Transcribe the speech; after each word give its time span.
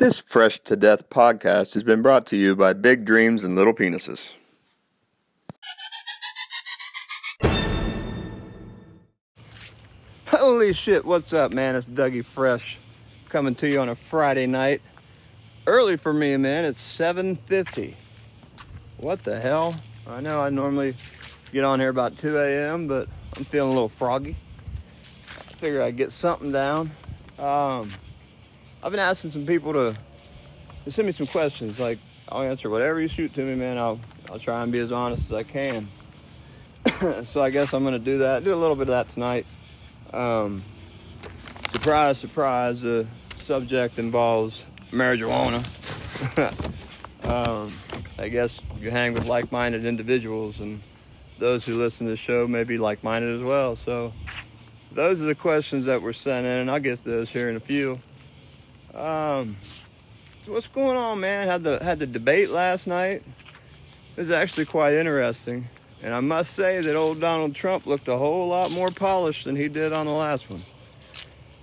This 0.00 0.18
Fresh 0.18 0.60
to 0.60 0.76
Death 0.76 1.10
podcast 1.10 1.74
has 1.74 1.82
been 1.82 2.00
brought 2.00 2.26
to 2.28 2.36
you 2.38 2.56
by 2.56 2.72
Big 2.72 3.04
Dreams 3.04 3.44
and 3.44 3.54
Little 3.54 3.74
Penises. 3.74 4.30
Holy 10.24 10.72
shit, 10.72 11.04
what's 11.04 11.34
up, 11.34 11.52
man? 11.52 11.76
It's 11.76 11.86
Dougie 11.86 12.24
Fresh 12.24 12.78
coming 13.28 13.54
to 13.56 13.68
you 13.68 13.78
on 13.78 13.90
a 13.90 13.94
Friday 13.94 14.46
night. 14.46 14.80
Early 15.66 15.98
for 15.98 16.14
me, 16.14 16.34
man. 16.38 16.64
It's 16.64 16.80
7:50. 16.80 17.94
What 18.96 19.22
the 19.22 19.38
hell? 19.38 19.78
I 20.08 20.22
know 20.22 20.40
I 20.40 20.48
normally 20.48 20.94
get 21.52 21.64
on 21.64 21.78
here 21.78 21.90
about 21.90 22.16
2 22.16 22.38
a.m., 22.38 22.88
but 22.88 23.06
I'm 23.36 23.44
feeling 23.44 23.72
a 23.72 23.74
little 23.74 23.90
froggy. 23.90 24.34
I 25.38 25.52
figure 25.56 25.82
I'd 25.82 25.98
get 25.98 26.10
something 26.10 26.52
down. 26.52 26.90
Um, 27.38 27.90
I've 28.82 28.90
been 28.90 29.00
asking 29.00 29.32
some 29.32 29.44
people 29.44 29.74
to, 29.74 29.94
to 30.84 30.92
send 30.92 31.06
me 31.06 31.12
some 31.12 31.26
questions. 31.26 31.78
Like, 31.78 31.98
I'll 32.30 32.42
answer 32.42 32.70
whatever 32.70 32.98
you 32.98 33.08
shoot 33.08 33.34
to 33.34 33.42
me, 33.42 33.54
man. 33.54 33.76
I'll 33.76 34.00
I'll 34.30 34.38
try 34.38 34.62
and 34.62 34.72
be 34.72 34.78
as 34.78 34.90
honest 34.90 35.26
as 35.26 35.32
I 35.32 35.42
can. 35.42 35.88
so 37.26 37.42
I 37.42 37.50
guess 37.50 37.74
I'm 37.74 37.84
gonna 37.84 37.98
do 37.98 38.18
that. 38.18 38.42
Do 38.42 38.54
a 38.54 38.56
little 38.56 38.76
bit 38.76 38.82
of 38.82 38.88
that 38.88 39.08
tonight. 39.10 39.44
Um, 40.14 40.62
surprise, 41.72 42.18
surprise. 42.18 42.80
The 42.80 43.06
subject 43.36 43.98
involves 43.98 44.64
marijuana. 44.92 45.60
um, 47.28 47.74
I 48.18 48.28
guess 48.28 48.60
you 48.78 48.90
hang 48.90 49.12
with 49.12 49.26
like-minded 49.26 49.84
individuals, 49.84 50.60
and 50.60 50.80
those 51.38 51.66
who 51.66 51.76
listen 51.76 52.06
to 52.06 52.12
the 52.12 52.16
show 52.16 52.46
may 52.46 52.64
be 52.64 52.78
like-minded 52.78 53.34
as 53.34 53.42
well. 53.42 53.76
So 53.76 54.12
those 54.92 55.20
are 55.20 55.26
the 55.26 55.34
questions 55.34 55.84
that 55.84 56.00
were 56.00 56.14
sent 56.14 56.46
in, 56.46 56.60
and 56.60 56.70
I'll 56.70 56.80
get 56.80 57.04
those 57.04 57.30
here 57.30 57.50
in 57.50 57.56
a 57.56 57.60
few. 57.60 58.00
Um, 58.94 59.56
what's 60.46 60.66
going 60.66 60.96
on, 60.96 61.20
man? 61.20 61.46
Had 61.46 61.62
the 61.62 61.82
had 61.82 61.98
the 61.98 62.06
debate 62.06 62.50
last 62.50 62.86
night. 62.86 63.22
It 64.16 64.20
was 64.20 64.30
actually 64.30 64.66
quite 64.66 64.94
interesting, 64.94 65.66
and 66.02 66.12
I 66.12 66.20
must 66.20 66.54
say 66.54 66.80
that 66.80 66.96
old 66.96 67.20
Donald 67.20 67.54
Trump 67.54 67.86
looked 67.86 68.08
a 68.08 68.16
whole 68.16 68.48
lot 68.48 68.70
more 68.72 68.90
polished 68.90 69.44
than 69.44 69.54
he 69.54 69.68
did 69.68 69.92
on 69.92 70.06
the 70.06 70.12
last 70.12 70.50
one. 70.50 70.60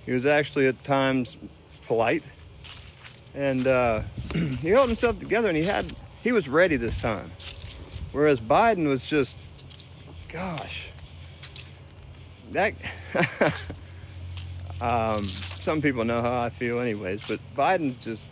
He 0.06 0.12
was 0.12 0.24
actually 0.24 0.66
at 0.68 0.82
times 0.84 1.36
polite, 1.86 2.24
and 3.34 3.66
uh, 3.66 4.00
he 4.34 4.70
held 4.70 4.88
himself 4.88 5.18
together, 5.20 5.48
and 5.48 5.56
he 5.56 5.64
had 5.64 5.94
he 6.22 6.32
was 6.32 6.48
ready 6.48 6.76
this 6.76 7.00
time. 7.00 7.30
Whereas 8.12 8.40
Biden 8.40 8.88
was 8.88 9.04
just, 9.04 9.36
gosh, 10.32 10.88
that. 12.52 12.72
um, 14.80 15.28
some 15.68 15.82
people 15.82 16.02
know 16.02 16.22
how 16.22 16.40
I 16.40 16.48
feel, 16.48 16.80
anyways. 16.80 17.20
But 17.28 17.40
Biden 17.54 18.00
just, 18.00 18.24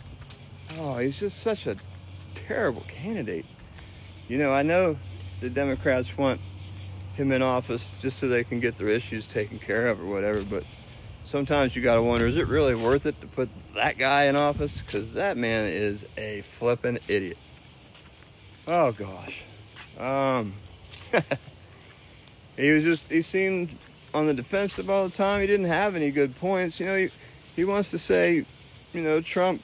oh, 0.79 0.97
he's 0.97 1.19
just 1.19 1.37
such 1.43 1.67
a 1.67 1.75
terrible 2.33 2.81
candidate. 2.87 3.45
You 4.27 4.39
know, 4.39 4.51
I 4.51 4.63
know 4.63 4.97
the 5.39 5.51
Democrats 5.51 6.17
want 6.17 6.41
him 7.13 7.31
in 7.31 7.43
office 7.43 7.93
just 8.01 8.17
so 8.17 8.27
they 8.27 8.43
can 8.43 8.59
get 8.59 8.75
their 8.75 8.87
issues 8.87 9.27
taken 9.27 9.59
care 9.59 9.87
of 9.89 10.01
or 10.01 10.07
whatever. 10.07 10.41
But 10.41 10.63
sometimes 11.25 11.75
you 11.75 11.83
got 11.83 11.97
to 11.97 12.01
wonder, 12.01 12.25
is 12.25 12.37
it 12.37 12.47
really 12.47 12.73
worth 12.73 13.05
it 13.05 13.21
to 13.21 13.27
put 13.27 13.49
that 13.75 13.99
guy 13.99 14.23
in 14.23 14.35
office? 14.35 14.81
Because 14.81 15.13
that 15.13 15.37
man 15.37 15.71
is 15.71 16.07
a 16.17 16.41
flippin' 16.41 16.97
idiot. 17.07 17.37
Oh 18.65 18.93
gosh. 18.93 19.43
Um, 19.99 20.53
he 22.57 22.71
was 22.71 22.83
just, 22.83 23.11
he 23.11 23.21
seemed 23.21 23.75
on 24.15 24.25
the 24.25 24.33
defensive 24.33 24.89
all 24.89 25.07
the 25.07 25.15
time. 25.15 25.41
He 25.41 25.45
didn't 25.45 25.67
have 25.67 25.95
any 25.95 26.09
good 26.09 26.35
points. 26.39 26.79
You 26.79 26.87
know, 26.87 26.97
he, 26.97 27.09
he 27.57 27.65
wants 27.65 27.89
to 27.91 27.99
say, 27.99 28.45
you 28.93 29.01
know, 29.01 29.19
Trump 29.19 29.61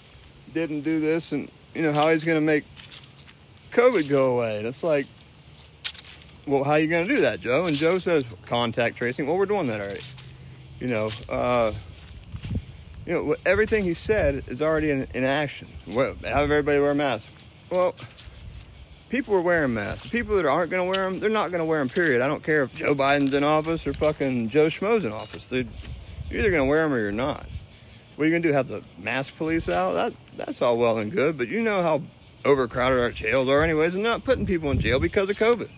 didn't 0.52 0.82
do 0.82 1.00
this 1.00 1.32
and, 1.32 1.50
you 1.74 1.84
know, 1.84 1.94
how 1.94 2.10
he's 2.10 2.24
going 2.24 2.38
to 2.38 2.46
make 2.46 2.66
COVID 3.72 4.10
go 4.10 4.36
away. 4.36 4.58
And 4.58 4.68
it's 4.68 4.84
like, 4.84 5.06
well, 6.48 6.64
how 6.64 6.72
are 6.72 6.80
you 6.80 6.88
going 6.88 7.08
to 7.08 7.16
do 7.16 7.22
that, 7.22 7.40
Joe? 7.40 7.66
And 7.66 7.78
Joe 7.78 8.00
says, 8.00 8.26
contact 8.48 8.98
tracing. 8.98 9.28
Well, 9.28 9.38
we're 9.38 9.46
doing 9.46 9.68
that 9.68 9.80
already. 9.80 10.02
You 10.80 10.88
know, 10.88 11.12
uh, 11.30 11.72
you 13.06 13.14
know, 13.14 13.36
everything 13.46 13.84
he 13.84 13.94
said 13.94 14.44
is 14.48 14.62
already 14.62 14.90
in, 14.90 15.08
in 15.14 15.24
action. 15.24 15.68
Well, 15.88 16.16
have 16.24 16.50
everybody 16.50 16.80
wear 16.80 16.96
masks. 16.96 17.30
Well, 17.70 17.94
people 19.10 19.36
are 19.36 19.42
wearing 19.42 19.76
masks. 19.76 20.10
People 20.10 20.36
that 20.38 20.48
aren't 20.48 20.72
going 20.72 20.84
to 20.84 20.92
wear 20.92 21.08
them, 21.08 21.20
they're 21.20 21.30
not 21.30 21.52
going 21.52 21.60
to 21.60 21.66
wear 21.66 21.78
them, 21.78 21.90
period. 21.90 22.24
I 22.24 22.28
don't 22.28 22.44
care 22.44 22.64
if 22.64 22.76
Joe 22.76 22.96
Biden's 22.96 23.36
in 23.36 23.44
office 23.44 23.86
or 23.86 23.94
fucking 23.94 24.50
Joe 24.50 24.66
Schmo's 24.66 25.06
in 25.06 25.12
office. 25.12 25.48
They're, 25.50 25.66
you're 26.32 26.40
either 26.40 26.50
going 26.50 26.66
to 26.66 26.70
wear 26.70 26.82
them 26.82 26.94
or 26.94 27.00
you're 27.00 27.12
not. 27.12 27.46
What 28.16 28.24
are 28.24 28.26
you 28.26 28.32
going 28.32 28.44
to 28.44 28.50
do, 28.50 28.54
have 28.54 28.68
the 28.68 28.84
mask 29.00 29.36
police 29.38 29.68
out? 29.70 29.94
That 29.94 30.14
That's 30.38 30.62
all 30.62 30.78
well 30.78 30.98
and 31.00 31.12
good, 31.12 31.38
but 31.38 31.48
you 31.48 31.62
know 31.62 31.82
how 31.82 32.02
overcrowded 32.46 33.00
our 33.00 33.12
jails 33.12 33.48
are 33.50 33.64
anyways, 33.64 33.96
and 33.96 34.04
not 34.04 34.24
putting 34.24 34.46
people 34.46 34.70
in 34.72 34.80
jail 34.80 35.00
because 35.00 35.30
of 35.30 35.38
COVID. 35.38 35.70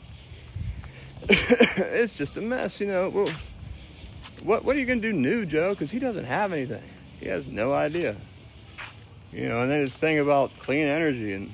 it's 1.29 2.15
just 2.15 2.37
a 2.37 2.41
mess, 2.41 2.79
you 2.79 2.87
know. 2.87 3.09
Well, 3.09 3.31
what 4.43 4.63
what 4.63 4.75
are 4.75 4.79
you 4.79 4.85
gonna 4.85 5.01
do 5.01 5.13
new, 5.13 5.45
Joe? 5.45 5.71
Because 5.71 5.91
he 5.91 5.97
doesn't 5.97 6.25
have 6.25 6.53
anything. 6.53 6.83
He 7.19 7.27
has 7.27 7.47
no 7.47 7.73
idea. 7.73 8.15
You 9.31 9.49
know, 9.49 9.61
and 9.61 9.71
then 9.71 9.79
his 9.79 9.95
thing 9.95 10.19
about 10.19 10.51
clean 10.59 10.85
energy, 10.85 11.33
and 11.33 11.49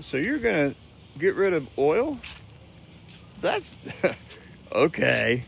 so 0.00 0.16
you're 0.16 0.38
gonna 0.38 0.74
get 1.18 1.34
rid 1.34 1.52
of 1.52 1.68
oil? 1.78 2.18
That's 3.40 3.74
okay, 4.72 5.44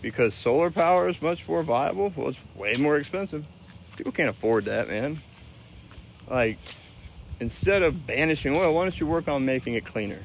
because 0.00 0.34
solar 0.34 0.70
power 0.70 1.08
is 1.08 1.20
much 1.20 1.46
more 1.48 1.62
viable. 1.62 2.12
Well, 2.16 2.28
it's 2.28 2.40
way 2.56 2.74
more 2.76 2.96
expensive. 2.96 3.44
People 3.96 4.12
can't 4.12 4.30
afford 4.30 4.66
that, 4.66 4.88
man. 4.88 5.20
Like, 6.28 6.58
instead 7.40 7.82
of 7.82 8.06
banishing 8.06 8.56
oil, 8.56 8.74
why 8.74 8.82
don't 8.82 8.98
you 8.98 9.06
work 9.06 9.28
on 9.28 9.44
making 9.44 9.74
it 9.74 9.84
cleaner? 9.84 10.20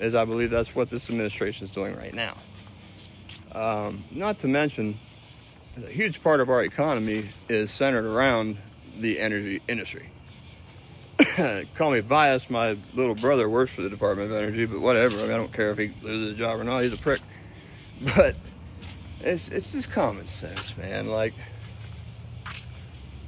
As 0.00 0.14
I 0.14 0.24
believe 0.24 0.50
that's 0.50 0.74
what 0.74 0.90
this 0.90 1.08
administration 1.08 1.66
is 1.66 1.70
doing 1.70 1.96
right 1.96 2.14
now. 2.14 2.34
Um, 3.52 4.02
not 4.10 4.38
to 4.40 4.48
mention, 4.48 4.96
a 5.76 5.88
huge 5.88 6.22
part 6.22 6.40
of 6.40 6.50
our 6.50 6.64
economy 6.64 7.28
is 7.48 7.70
centered 7.70 8.04
around 8.04 8.56
the 8.98 9.20
energy 9.20 9.60
industry. 9.68 10.08
Call 11.74 11.92
me 11.92 12.00
biased, 12.00 12.50
my 12.50 12.76
little 12.94 13.14
brother 13.14 13.48
works 13.48 13.72
for 13.72 13.82
the 13.82 13.90
Department 13.90 14.30
of 14.30 14.36
Energy, 14.36 14.66
but 14.66 14.80
whatever. 14.80 15.16
I, 15.16 15.22
mean, 15.22 15.30
I 15.30 15.36
don't 15.36 15.52
care 15.52 15.70
if 15.70 15.78
he 15.78 15.92
loses 16.02 16.32
a 16.32 16.36
job 16.36 16.58
or 16.58 16.64
not, 16.64 16.82
he's 16.82 16.98
a 16.98 17.02
prick. 17.02 17.20
But 18.16 18.34
it's, 19.20 19.48
it's 19.48 19.70
just 19.70 19.90
common 19.92 20.26
sense, 20.26 20.76
man. 20.76 21.06
Like, 21.06 21.32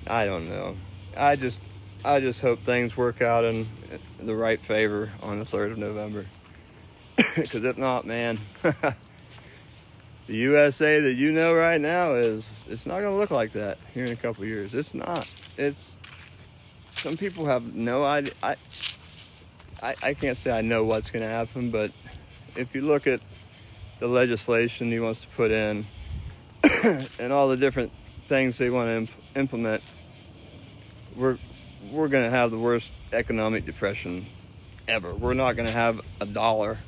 I 0.08 0.26
don't 0.26 0.48
know. 0.48 0.76
I 1.16 1.36
just 1.36 1.58
I 2.04 2.20
just 2.20 2.40
hope 2.40 2.60
things 2.60 2.96
work 2.96 3.22
out 3.22 3.44
in 3.44 3.66
the 4.20 4.34
right 4.34 4.60
favor 4.60 5.10
on 5.22 5.38
the 5.38 5.44
3rd 5.44 5.72
of 5.72 5.78
November. 5.78 6.26
Because 7.34 7.64
if 7.64 7.78
not, 7.78 8.04
man, 8.04 8.38
the 8.62 8.94
USA 10.26 11.00
that 11.00 11.14
you 11.14 11.32
know 11.32 11.54
right 11.54 11.80
now 11.80 12.12
is 12.14 12.62
it's 12.68 12.86
not 12.86 13.00
going 13.00 13.12
to 13.12 13.16
look 13.16 13.30
like 13.30 13.52
that 13.52 13.78
here 13.92 14.04
in 14.04 14.12
a 14.12 14.16
couple 14.16 14.44
years. 14.44 14.74
It's 14.74 14.94
not. 14.94 15.26
It's 15.56 15.92
some 16.92 17.16
people 17.16 17.46
have 17.46 17.74
no 17.74 18.04
idea. 18.04 18.32
I 18.42 18.56
I, 19.82 19.94
I 20.02 20.14
can't 20.14 20.36
say 20.36 20.50
I 20.50 20.62
know 20.62 20.84
what's 20.84 21.10
going 21.10 21.22
to 21.22 21.28
happen, 21.28 21.70
but 21.70 21.90
if 22.54 22.74
you 22.74 22.82
look 22.82 23.06
at 23.06 23.20
the 23.98 24.08
legislation 24.08 24.90
he 24.90 25.00
wants 25.00 25.22
to 25.22 25.28
put 25.28 25.50
in 25.50 25.86
and 27.18 27.32
all 27.32 27.48
the 27.48 27.56
different 27.56 27.92
things 28.28 28.58
they 28.58 28.70
want 28.70 28.88
to 28.88 28.96
imp- 28.96 29.10
implement, 29.34 29.82
we're 31.16 31.38
we're 31.90 32.08
going 32.08 32.24
to 32.24 32.30
have 32.30 32.50
the 32.50 32.58
worst 32.58 32.90
economic 33.12 33.64
depression 33.64 34.26
ever. 34.88 35.14
We're 35.14 35.34
not 35.34 35.56
going 35.56 35.66
to 35.66 35.74
have 35.74 36.00
a 36.20 36.26
dollar. 36.26 36.78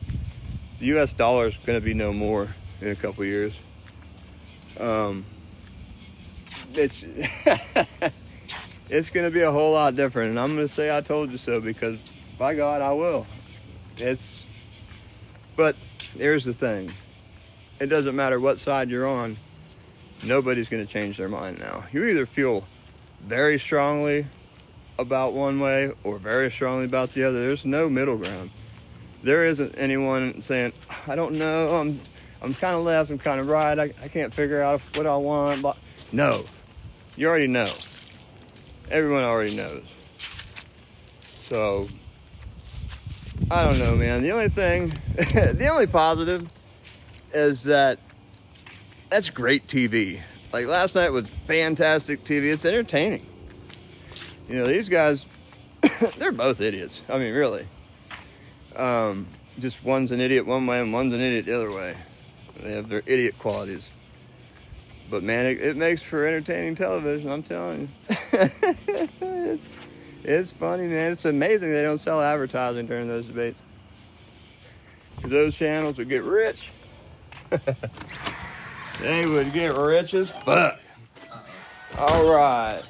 The 0.79 0.87
U.S. 0.87 1.13
dollar 1.13 1.47
is 1.47 1.57
going 1.65 1.79
to 1.79 1.85
be 1.85 1.95
no 1.95 2.13
more 2.13 2.49
in 2.81 2.89
a 2.89 2.97
couple 2.97 3.25
years. 3.25 3.59
Um, 4.79 5.25
it's 6.75 7.03
it's 8.91 9.11
going 9.11 9.27
to 9.27 9.31
be 9.31 9.43
a 9.43 9.51
whole 9.51 9.73
lot 9.73 9.97
different, 9.97 10.31
and 10.31 10.41
I'm 10.41 10.55
going 10.55 10.69
to 10.69 10.73
say 10.73 10.97
I 10.97 11.01
told 11.01 11.31
you 11.31 11.39
so 11.39 11.61
because, 11.61 11.99
by 12.39 12.55
God, 12.55 12.83
I 12.83 12.93
will. 12.93 13.27
It's, 13.97 14.45
but 15.57 15.75
here's 16.15 16.45
the 16.45 16.55
thing: 16.55 16.93
it 17.81 17.87
doesn't 17.87 18.15
matter 18.15 18.39
what 18.39 18.59
side 18.59 18.91
you're 18.91 19.09
on. 19.09 19.37
Nobody's 20.23 20.69
going 20.69 20.85
to 20.85 20.93
change 20.93 21.17
their 21.17 21.29
mind 21.29 21.61
now. 21.61 21.85
You 21.93 22.05
either 22.05 22.27
feel 22.27 22.65
very 23.21 23.59
strongly 23.59 24.27
about 24.99 25.33
one 25.33 25.61
way 25.61 25.93
or 26.05 26.19
very 26.19 26.51
strongly 26.51 26.85
about 26.85 27.13
the 27.13 27.25
other. 27.25 27.41
There's 27.41 27.65
no 27.65 27.89
middle 27.89 28.17
ground. 28.17 28.51
There 29.23 29.47
isn't 29.47 29.75
anyone 29.77 30.41
saying, 30.41 30.73
I 31.07 31.17
don't 31.17 31.35
know, 31.35 31.77
I'm 31.77 32.01
I'm 32.41 32.55
kind 32.55 32.77
of 32.77 32.83
left, 32.83 33.11
I'm 33.11 33.19
kind 33.19 33.41
of 33.41 33.49
right, 33.49 33.79
I, 33.79 33.93
I 34.03 34.09
can't 34.09 34.33
figure 34.33 34.63
out 34.63 34.81
what 34.95 35.07
I 35.07 35.17
want. 35.17 35.63
But 35.63 35.77
no, 36.13 36.45
you 37.17 37.29
already 37.29 37.49
know. 37.49 37.71
Everyone 38.91 39.25
already 39.25 39.57
knows. 39.57 39.85
So, 41.39 41.89
I 43.51 43.65
don't 43.65 43.79
know, 43.79 43.97
man. 43.97 44.23
The 44.23 44.33
only 44.33 44.49
thing, 44.49 44.93
the 45.17 45.69
only 45.71 45.87
positive 45.87 46.49
is 47.35 47.65
that 47.65 47.99
that's 49.11 49.31
great 49.31 49.67
TV. 49.67 50.21
Like 50.53 50.67
last 50.67 50.95
night 50.95 51.11
was 51.11 51.27
fantastic 51.47 52.25
TV. 52.25 52.53
It's 52.53 52.65
entertaining 52.65 53.27
You 54.49 54.61
know, 54.61 54.67
these 54.67 54.89
guys, 54.89 55.27
they're 56.19 56.33
both 56.33 56.61
idiots. 56.61 57.03
I 57.09 57.19
mean, 57.19 57.35
really. 57.35 57.67
Um, 58.75 59.27
just 59.59 59.85
one's 59.85 60.11
an 60.11 60.21
idiot 60.21 60.47
one 60.47 60.67
way 60.67 60.81
and 60.81 60.93
one's 60.93 61.15
an 61.15 61.21
idiot 61.21 61.47
the 61.47 61.55
other 61.55 61.71
way. 61.71 61.95
They 62.63 62.73
have 62.73 62.89
their 62.89 63.03
idiot 63.07 63.39
qualities. 63.39 63.91
But 65.11 65.23
man, 65.23 65.47
it, 65.47 65.61
it 65.61 65.77
makes 65.77 66.03
for 66.03 66.27
entertaining 66.27 66.75
television, 66.75 67.31
I'm 67.31 67.43
telling 67.43 67.83
you. 67.83 67.89
it's, 68.09 69.69
it's 70.25 70.53
funny, 70.53 70.87
man. 70.87 71.13
It's 71.13 71.25
amazing 71.25 71.71
they 71.71 71.83
don't 71.83 71.99
sell 71.99 72.23
advertising 72.23 72.87
during 72.87 73.09
those 73.09 73.27
debates. 73.27 73.61
Those 75.25 75.57
channels 75.57 75.99
would 75.99 76.09
get 76.09 76.23
rich. 76.23 76.71
they 79.01 79.27
would 79.27 79.53
get 79.53 79.77
rich 79.77 80.15
as 80.15 80.31
fuck. 80.31 80.79
All 81.99 82.33
right. 82.33 82.83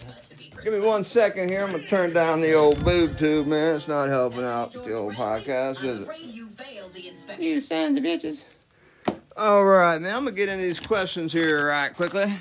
Give 0.65 0.73
me 0.73 0.81
one 0.81 1.05
second 1.05 1.49
here. 1.49 1.63
I'm 1.63 1.71
going 1.71 1.83
to 1.83 1.89
turn 1.89 2.13
down 2.13 2.41
the 2.41 2.53
old 2.53 2.85
boob 2.85 3.17
tube, 3.19 3.47
man. 3.47 3.77
It's 3.77 3.89
not 3.89 4.09
helping 4.09 4.45
out 4.45 4.73
the 4.73 4.93
old 4.93 5.15
podcast, 5.15 5.85
is 5.85 6.09
it? 6.09 7.41
You 7.41 7.61
sons 7.61 7.97
of 7.97 8.05
bitches. 8.05 8.45
All 9.37 9.65
right, 9.65 10.01
man. 10.01 10.15
I'm 10.15 10.25
going 10.25 10.35
to 10.35 10.39
get 10.39 10.49
into 10.49 10.65
these 10.65 10.81
questions 10.81 11.33
here 11.33 11.69
right 11.69 11.95
quickly. 11.95 12.35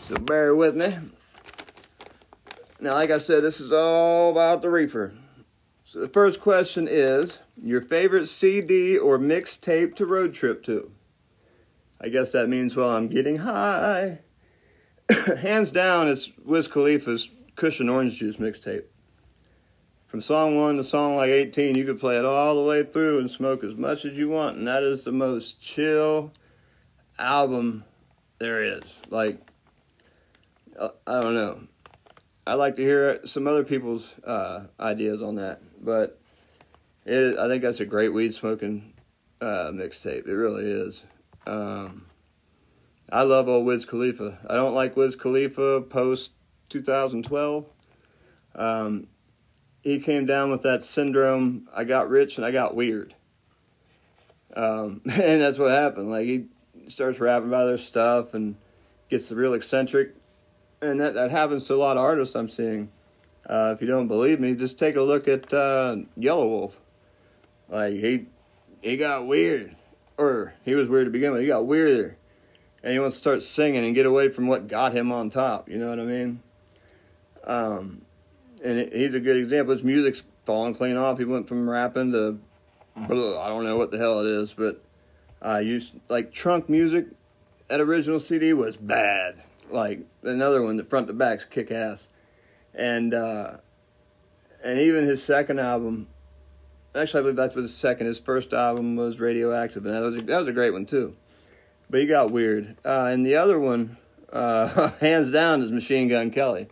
So 0.00 0.16
bear 0.16 0.54
with 0.54 0.76
me. 0.76 0.96
Now, 2.80 2.94
like 2.94 3.10
I 3.10 3.18
said, 3.18 3.42
this 3.42 3.60
is 3.60 3.72
all 3.72 4.30
about 4.30 4.62
the 4.62 4.70
reefer. 4.70 5.12
So 5.84 6.00
the 6.00 6.08
first 6.08 6.40
question 6.40 6.88
is 6.90 7.38
your 7.56 7.80
favorite 7.80 8.28
CD 8.28 8.98
or 8.98 9.18
mixtape 9.18 9.94
to 9.96 10.06
road 10.06 10.34
trip 10.34 10.64
to? 10.64 10.90
I 12.04 12.10
guess 12.10 12.32
that 12.32 12.50
means 12.50 12.76
while 12.76 12.90
I'm 12.90 13.08
getting 13.08 13.38
high. 13.38 14.18
Hands 15.38 15.72
down, 15.72 16.06
it's 16.06 16.30
Wiz 16.44 16.68
Khalifa's 16.68 17.30
Kush 17.56 17.80
& 17.80 17.88
Orange 17.88 18.16
Juice 18.16 18.36
mixtape. 18.36 18.84
From 20.06 20.20
song 20.20 20.60
one 20.60 20.76
to 20.76 20.84
song 20.84 21.16
like 21.16 21.30
18, 21.30 21.76
you 21.76 21.86
could 21.86 21.98
play 21.98 22.18
it 22.18 22.26
all 22.26 22.56
the 22.56 22.62
way 22.62 22.82
through 22.82 23.20
and 23.20 23.30
smoke 23.30 23.64
as 23.64 23.74
much 23.74 24.04
as 24.04 24.18
you 24.18 24.28
want, 24.28 24.58
and 24.58 24.68
that 24.68 24.82
is 24.82 25.04
the 25.04 25.12
most 25.12 25.62
chill 25.62 26.30
album 27.18 27.84
there 28.38 28.62
is. 28.62 28.82
Like, 29.08 29.38
uh, 30.78 30.90
I 31.06 31.22
don't 31.22 31.34
know. 31.34 31.58
I'd 32.46 32.54
like 32.54 32.76
to 32.76 32.82
hear 32.82 33.26
some 33.26 33.46
other 33.46 33.64
people's 33.64 34.14
uh, 34.24 34.64
ideas 34.78 35.22
on 35.22 35.36
that, 35.36 35.62
but 35.82 36.20
it, 37.06 37.38
I 37.38 37.48
think 37.48 37.62
that's 37.62 37.80
a 37.80 37.86
great 37.86 38.12
weed 38.12 38.34
smoking 38.34 38.92
uh, 39.40 39.70
mixtape. 39.72 40.28
It 40.28 40.34
really 40.34 40.70
is. 40.70 41.02
Um, 41.46 42.06
I 43.10 43.22
love 43.22 43.48
old 43.48 43.66
Wiz 43.66 43.84
Khalifa. 43.84 44.38
I 44.48 44.54
don't 44.54 44.74
like 44.74 44.96
Wiz 44.96 45.14
Khalifa 45.14 45.82
post 45.82 46.32
2012. 46.70 47.66
Um, 48.54 49.06
he 49.82 49.98
came 49.98 50.26
down 50.26 50.50
with 50.50 50.62
that 50.62 50.82
syndrome. 50.82 51.68
I 51.74 51.84
got 51.84 52.08
rich 52.08 52.36
and 52.36 52.46
I 52.46 52.50
got 52.50 52.74
weird. 52.74 53.14
Um, 54.56 55.02
and 55.10 55.40
that's 55.40 55.58
what 55.58 55.70
happened. 55.70 56.10
Like 56.10 56.26
he 56.26 56.46
starts 56.88 57.20
rapping 57.20 57.48
about 57.48 57.64
other 57.64 57.78
stuff 57.78 58.34
and 58.34 58.56
gets 59.08 59.30
real 59.30 59.54
eccentric 59.54 60.14
and 60.84 61.00
that, 61.00 61.14
that 61.14 61.30
happens 61.30 61.64
to 61.64 61.74
a 61.74 61.76
lot 61.76 61.96
of 61.96 62.02
artists 62.02 62.34
I'm 62.34 62.48
seeing. 62.48 62.90
Uh, 63.48 63.72
if 63.74 63.80
you 63.80 63.88
don't 63.88 64.08
believe 64.08 64.40
me, 64.40 64.54
just 64.54 64.78
take 64.78 64.96
a 64.96 65.02
look 65.02 65.28
at 65.28 65.52
uh, 65.52 65.96
Wolf. 66.16 66.76
Like 67.68 67.94
he 67.94 68.26
he 68.82 68.96
got 68.96 69.26
weird, 69.26 69.74
or 70.16 70.54
he 70.64 70.74
was 70.74 70.88
weird 70.88 71.06
to 71.06 71.10
begin 71.10 71.32
with. 71.32 71.40
He 71.40 71.46
got 71.46 71.66
weirder, 71.66 72.16
and 72.82 72.92
he 72.92 72.98
wants 72.98 73.16
to 73.16 73.20
start 73.20 73.42
singing 73.42 73.84
and 73.84 73.94
get 73.94 74.06
away 74.06 74.28
from 74.28 74.46
what 74.46 74.68
got 74.68 74.94
him 74.94 75.12
on 75.12 75.30
top. 75.30 75.68
You 75.68 75.78
know 75.78 75.90
what 75.90 76.00
I 76.00 76.04
mean? 76.04 76.42
Um, 77.44 78.02
and 78.64 78.92
he's 78.92 79.14
a 79.14 79.20
good 79.20 79.36
example. 79.36 79.74
His 79.74 79.84
music's 79.84 80.22
falling 80.44 80.74
clean 80.74 80.96
off. 80.96 81.18
He 81.18 81.24
went 81.24 81.48
from 81.48 81.68
rapping 81.68 82.12
to 82.12 82.38
blah, 82.96 83.42
I 83.44 83.48
don't 83.48 83.64
know 83.64 83.76
what 83.76 83.90
the 83.90 83.98
hell 83.98 84.20
it 84.20 84.26
is, 84.26 84.52
but 84.52 84.82
uh, 85.42 85.58
used 85.58 85.94
like 86.08 86.32
Trunk 86.32 86.68
Muzik. 86.68 87.06
That 87.68 87.80
original 87.80 88.20
CD 88.20 88.52
was 88.52 88.76
bad 88.76 89.42
like 89.70 90.00
another 90.22 90.62
one, 90.62 90.76
the 90.76 90.84
front 90.84 91.08
to 91.08 91.12
back's 91.12 91.44
kick 91.44 91.70
ass, 91.70 92.08
and 92.74 93.14
uh, 93.14 93.54
and 94.62 94.78
even 94.78 95.04
his 95.04 95.22
second 95.22 95.58
album. 95.58 96.08
Actually, 96.94 97.20
I 97.20 97.22
believe 97.22 97.36
that's 97.36 97.54
his 97.54 97.74
second. 97.74 98.06
His 98.06 98.20
first 98.20 98.52
album 98.52 98.94
was 98.94 99.18
Radioactive, 99.18 99.84
and 99.84 99.94
that 99.94 100.02
was 100.02 100.22
a, 100.22 100.26
that 100.26 100.38
was 100.38 100.48
a 100.48 100.52
great 100.52 100.72
one 100.72 100.86
too. 100.86 101.16
But 101.90 102.00
he 102.00 102.06
got 102.06 102.30
weird. 102.30 102.76
Uh, 102.84 103.10
and 103.12 103.26
the 103.26 103.34
other 103.36 103.58
one, 103.58 103.96
uh, 104.32 104.90
hands 105.00 105.32
down, 105.32 105.62
is 105.62 105.72
Machine 105.72 106.08
Gun 106.08 106.30
Kelly. 106.30 106.68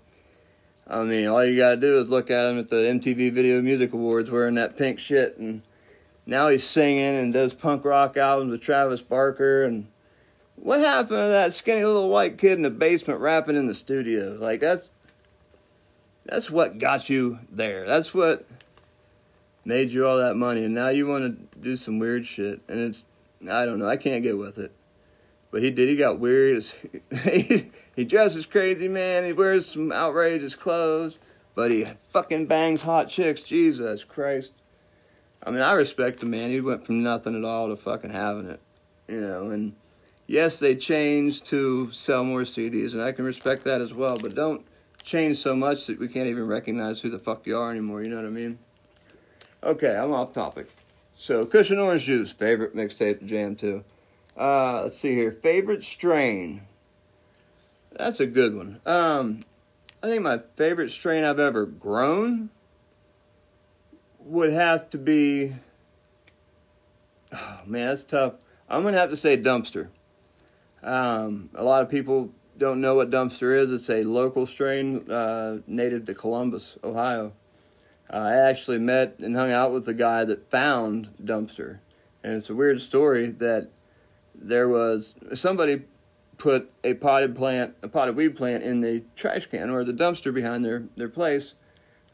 I 0.87 1.03
mean, 1.03 1.27
all 1.27 1.45
you 1.45 1.57
gotta 1.57 1.77
do 1.77 2.01
is 2.01 2.09
look 2.09 2.31
at 2.31 2.47
him 2.47 2.59
at 2.59 2.69
the 2.69 2.77
MTV 2.77 3.33
Video 3.33 3.61
Music 3.63 3.93
Awards 3.93 4.31
wearing 4.31 4.55
that 4.55 4.77
pink 4.77 4.99
shit, 4.99 5.39
and 5.39 5.63
now 6.27 6.49
he's 6.49 6.65
singing 6.65 7.17
and 7.17 7.33
does 7.33 7.55
punk 7.55 7.85
rock 7.85 8.17
albums 8.17 8.53
with 8.53 8.61
Travis 8.61 9.03
Barker 9.03 9.65
and 9.65 9.89
what 10.57 10.81
happened 10.81 11.19
to 11.19 11.29
that 11.29 11.53
skinny 11.53 11.85
little 11.85 12.09
white 12.09 12.39
kid 12.39 12.53
in 12.53 12.63
the 12.63 12.71
basement 12.71 13.21
rapping 13.21 13.57
in 13.57 13.67
the 13.67 13.75
studio? 13.75 14.37
Like 14.39 14.61
that's 14.61 14.89
that's 16.25 16.51
what 16.51 16.79
got 16.79 17.11
you 17.11 17.41
there. 17.51 17.85
That's 17.85 18.15
what 18.15 18.47
made 19.65 19.91
you 19.91 20.07
all 20.07 20.19
that 20.19 20.37
money, 20.37 20.65
and 20.65 20.75
now 20.75 20.89
you 20.89 21.07
want 21.07 21.53
to 21.53 21.59
do 21.59 21.77
some 21.77 21.99
weird 21.99 22.27
shit, 22.27 22.61
and 22.69 22.79
it's 22.79 23.05
I 23.51 23.65
don't 23.65 23.79
know. 23.79 23.89
I 23.89 23.97
can't 23.97 24.23
get 24.23 24.39
with 24.39 24.59
it. 24.59 24.73
But 25.51 25.63
he 25.63 25.71
did. 25.71 25.89
He 25.89 25.97
got 25.97 26.19
weird. 26.19 26.65
he, 27.25 27.71
he 27.95 28.05
dresses 28.05 28.47
crazy, 28.47 28.89
man. 28.89 29.25
He 29.25 29.33
wears 29.33 29.67
some 29.67 29.93
outrageous 29.93 30.55
clothes, 30.55 31.19
but 31.55 31.71
he 31.71 31.87
fucking 32.11 32.47
bangs 32.47 32.81
hot 32.83 33.09
chicks. 33.09 33.43
Jesus 33.43 34.05
Christ. 34.05 34.53
I 35.45 35.51
mean, 35.51 35.61
I 35.61 35.73
respect 35.73 36.21
the 36.21 36.27
man. 36.27 36.51
He 36.51 36.61
went 36.61 36.87
from 36.87 37.03
nothing 37.03 37.37
at 37.37 37.45
all 37.45 37.69
to 37.69 37.77
fucking 37.77 38.11
having 38.11 38.49
it, 38.49 38.61
you 39.09 39.21
know, 39.21 39.51
and 39.51 39.75
yes, 40.27 40.59
they 40.59 40.77
changed 40.77 41.47
to 41.47 41.91
sell 41.91 42.25
more 42.25 42.43
CDs, 42.43 42.93
and 42.93 43.03
I 43.03 43.13
can 43.13 43.25
respect 43.25 43.65
that 43.65 43.81
as 43.81 43.93
well, 43.93 44.17
but 44.23 44.37
don't 44.37 44.65
change 45.03 45.39
so 45.39 45.57
much 45.57 45.87
that 45.87 45.99
we 45.99 46.07
can't 46.07 46.29
even 46.29 46.47
recognize 46.47 47.01
who 47.01 47.11
the 47.11 47.19
fuck 47.19 47.45
you 47.45 47.59
are 47.59 47.73
anymore, 47.73 48.05
you 48.05 48.09
know 48.09 48.17
what 48.17 48.27
I 48.27 48.31
mean? 48.31 48.59
Okay, 49.65 49.95
I'm 49.97 50.13
off 50.13 50.33
topic. 50.33 50.69
So, 51.13 51.45
Kush 51.47 51.71
& 51.71 51.73
Orange 51.73 52.05
Juice, 52.05 52.33
favorite 52.33 52.75
mixtape 52.75 53.21
to 53.21 53.25
jam 53.25 53.55
to. 53.57 53.85
Uh, 54.37 54.83
let's 54.85 54.97
see 54.97 55.15
here. 55.15 55.31
Favorite 55.31 55.85
strain. 55.85 56.63
That's 57.93 58.19
a 58.19 58.27
good 58.27 58.57
one. 58.57 58.81
Um, 58.87 59.45
I 60.03 60.09
think 60.09 60.23
my 60.23 60.41
favorite 60.57 60.91
strain 60.91 61.23
I've 61.23 61.39
ever 61.39 61.67
grown 61.67 62.51
would 64.19 64.53
have 64.53 64.91
to 64.91 64.99
be. 64.99 65.55
Oh, 67.33 67.61
man, 67.67 67.89
that's 67.89 68.05
tough. 68.05 68.35
I'm 68.69 68.83
going 68.83 68.95
to 68.95 69.01
have 69.01 69.11
to 69.11 69.17
say 69.17 69.37
dumpster. 69.37 69.89
Um, 70.83 71.51
a 71.55 71.63
lot 71.63 71.83
of 71.83 71.89
people 71.89 72.33
don't 72.59 72.81
know 72.81 72.97
what 72.97 73.11
dumpster 73.11 73.57
is. 73.57 73.71
It's 73.71 73.89
a 73.91 74.03
local 74.03 74.47
strain 74.47 75.09
uh, 75.11 75.59
native 75.69 76.05
to 76.07 76.15
Columbus, 76.15 76.79
Ohio. 76.83 77.33
Uh, 78.13 78.17
I 78.17 78.35
actually 78.37 78.79
met 78.79 79.19
and 79.21 79.35
hung 79.35 79.51
out 79.51 79.73
with 79.73 79.87
the 79.87 79.95
guy 79.95 80.25
that 80.25 80.51
found 80.51 81.11
dumpster, 81.23 81.79
and 82.23 82.35
it's 82.35 82.51
a 82.51 82.55
weird 82.55 82.81
story 82.81 83.31
that 83.31 83.71
there 84.35 84.69
was 84.69 85.15
somebody 85.35 85.83
put 86.37 86.71
a 86.85 86.95
potted 86.95 87.35
plant, 87.37 87.75
a 87.83 87.89
potted 87.89 88.17
weed 88.17 88.37
plant, 88.37 88.63
in 88.63 88.81
the 88.81 89.05
trash 89.17 89.47
can 89.47 89.71
or 89.71 89.85
the 89.85 89.93
dumpster 89.93 90.33
behind 90.33 90.65
their 90.65 90.85
their 90.97 91.09
place. 91.09 91.55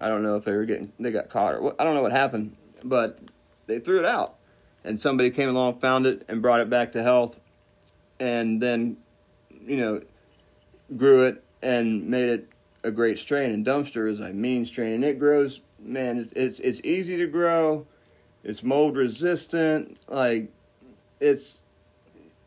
I 0.00 0.08
don't 0.08 0.22
know 0.22 0.36
if 0.36 0.44
they 0.44 0.52
were 0.52 0.66
getting 0.66 0.92
they 1.00 1.10
got 1.10 1.28
caught 1.28 1.54
or 1.54 1.62
what, 1.62 1.76
I 1.80 1.84
don't 1.84 1.94
know 1.94 2.02
what 2.02 2.12
happened, 2.12 2.56
but 2.84 3.18
they 3.66 3.80
threw 3.80 3.98
it 3.98 4.04
out, 4.04 4.36
and 4.84 5.00
somebody 5.00 5.30
came 5.30 5.48
along, 5.48 5.80
found 5.80 6.06
it, 6.06 6.24
and 6.28 6.40
brought 6.40 6.60
it 6.60 6.70
back 6.70 6.92
to 6.92 7.02
health 7.02 7.40
and 8.20 8.60
then, 8.60 8.96
you 9.66 9.76
know, 9.76 10.02
grew 10.96 11.24
it 11.24 11.44
and 11.62 12.08
made 12.08 12.28
it 12.28 12.48
a 12.82 12.90
great 12.90 13.18
strain. 13.18 13.50
And 13.50 13.64
dumpster 13.64 14.10
is 14.10 14.20
a 14.20 14.32
mean 14.32 14.64
strain, 14.64 14.94
and 14.94 15.04
it 15.04 15.18
grows. 15.18 15.60
Man, 15.80 16.18
it's 16.18 16.32
it's, 16.32 16.58
it's 16.60 16.80
easy 16.84 17.16
to 17.18 17.26
grow. 17.26 17.86
It's 18.44 18.62
mold 18.62 18.96
resistant. 18.96 19.98
Like 20.08 20.50
it's 21.20 21.60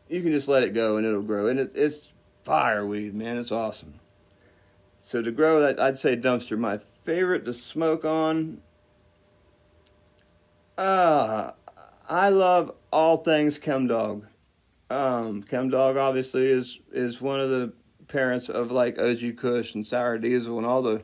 you 0.08 0.22
can 0.22 0.32
just 0.32 0.48
let 0.48 0.62
it 0.62 0.74
go 0.74 0.96
and 0.96 1.06
it'll 1.06 1.22
grow. 1.22 1.46
And 1.46 1.58
it, 1.58 1.72
it's 1.74 2.08
fireweed, 2.44 3.14
man. 3.14 3.38
It's 3.38 3.52
awesome. 3.52 3.94
So 4.98 5.22
to 5.22 5.30
grow 5.30 5.60
that, 5.60 5.80
I'd 5.80 5.98
say 5.98 6.16
dumpster. 6.16 6.58
My 6.58 6.78
favorite 7.04 7.44
to 7.46 7.54
smoke 7.54 8.04
on. 8.04 8.60
Uh, 10.76 11.52
I 12.08 12.28
love 12.28 12.74
all 12.92 13.18
things 13.18 13.58
Chem 13.58 13.86
Dog. 13.86 14.26
Um, 14.90 15.42
Chem 15.42 15.70
Dog 15.70 15.96
obviously 15.96 16.46
is 16.46 16.78
is 16.92 17.20
one 17.20 17.40
of 17.40 17.50
the 17.50 17.72
parents 18.08 18.48
of 18.48 18.70
like 18.70 18.98
OG 18.98 19.36
Kush 19.36 19.74
and 19.74 19.86
Sour 19.86 20.18
Diesel 20.18 20.58
and 20.58 20.66
all 20.66 20.82
the 20.82 21.02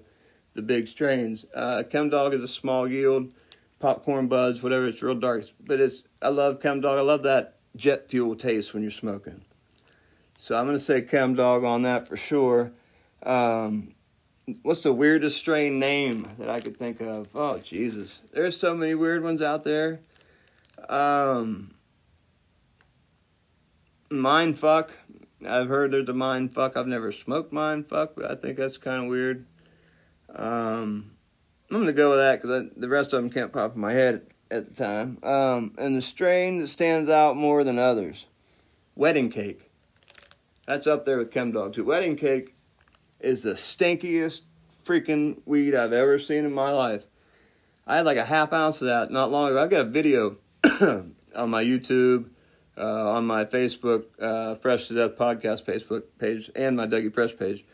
the 0.59 0.63
big 0.63 0.89
strains. 0.89 1.47
Uh, 1.55 1.85
Chem 1.89 2.09
Dog 2.09 2.35
is 2.35 2.43
a 2.43 2.49
small 2.49 2.89
yield, 2.89 3.33
popcorn 3.79 4.27
buds, 4.27 4.61
whatever. 4.61 4.89
It's 4.89 5.01
real 5.01 5.15
dark, 5.15 5.45
but 5.65 5.79
it's 5.79 6.03
I 6.21 6.31
love 6.31 6.61
Chem 6.61 6.81
Dog. 6.81 6.99
I 6.99 7.03
love 7.03 7.23
that 7.23 7.59
jet 7.77 8.11
fuel 8.11 8.35
taste 8.35 8.75
when 8.75 8.83
you're 8.83 8.91
smoking. 8.91 9.43
So 10.37 10.59
I'm 10.59 10.67
gonna 10.67 10.81
say 10.81 11.01
Chem 11.01 11.35
Dog 11.35 11.63
on 11.63 11.83
that 11.83 12.09
for 12.09 12.17
sure. 12.17 12.73
Um, 13.23 13.95
what's 14.63 14.83
the 14.83 14.93
weirdest 14.93 15.39
strain 15.39 15.79
name 15.79 16.27
that 16.41 16.51
I 16.51 16.59
could 16.59 16.77
think 16.77 17.01
of? 17.01 17.29
Oh 17.37 17.59
Jesus, 17.59 18.19
there's 18.33 18.57
so 18.57 18.75
many 18.75 18.97
weird 18.97 19.23
ones 19.23 19.41
out 19.41 19.63
there. 19.63 20.01
Um, 20.89 21.73
mind 24.11 24.59
fuck. 24.59 24.91
I've 25.49 25.69
heard 25.69 25.93
there's 25.93 26.09
a 26.09 26.15
mind 26.15 26.53
fuck. 26.53 26.77
I've 26.77 26.89
never 26.89 27.13
smoked 27.13 27.53
mind 27.53 27.89
fuck, 27.89 28.17
but 28.17 28.29
I 28.29 28.35
think 28.35 28.57
that's 28.57 28.77
kind 28.77 29.05
of 29.05 29.09
weird. 29.09 29.47
Um, 30.35 31.13
I'm 31.71 31.81
gonna 31.81 31.93
go 31.93 32.11
with 32.11 32.19
that 32.19 32.43
because 32.43 32.71
the 32.77 32.89
rest 32.89 33.13
of 33.13 33.23
them 33.23 33.31
can't 33.31 33.53
pop 33.53 33.75
in 33.75 33.81
my 33.81 33.93
head 33.93 34.23
at 34.51 34.69
the 34.69 34.75
time. 34.75 35.19
Um, 35.23 35.75
and 35.79 35.97
the 35.97 36.03
strain 36.03 36.61
that 36.61 36.69
stands 36.69 37.11
out 37.11 37.37
more 37.37 37.65
than 37.65 37.79
others, 37.79 38.27
wedding 38.95 39.31
cake. 39.31 39.71
That's 40.67 40.87
up 40.87 41.05
there 41.05 41.19
with 41.19 41.31
chem 41.31 41.53
too. 41.73 41.85
Wedding 41.85 42.17
cake 42.17 42.55
is 43.21 43.43
the 43.43 43.55
stinkiest 43.55 44.43
freaking 44.85 45.41
weed 45.45 45.75
I've 45.75 45.93
ever 45.93 46.19
seen 46.19 46.45
in 46.45 46.53
my 46.53 46.71
life. 46.71 47.05
I 47.87 47.97
had 47.97 48.07
like 48.07 48.19
a 48.19 48.25
half 48.25 48.53
ounce 48.53 48.81
of 48.83 48.89
that 48.89 49.11
not 49.11 49.31
long 49.31 49.51
ago. 49.51 49.63
I've 49.63 49.71
got 49.71 49.81
a 49.81 49.85
video 49.85 50.37
on 50.81 51.51
my 51.51 51.65
YouTube, 51.65 52.29
uh, 52.77 53.11
on 53.11 53.27
my 53.27 53.45
Facebook, 53.45 54.05
uh, 54.21 54.57
Fresh 54.57 54.89
to 54.89 54.95
Death 54.95 55.17
podcast 55.17 55.65
Facebook 55.65 56.05
page, 56.19 56.51
and 56.55 56.77
my 56.77 56.87
Dougie 56.87 57.13
Fresh 57.13 57.37
page. 57.39 57.65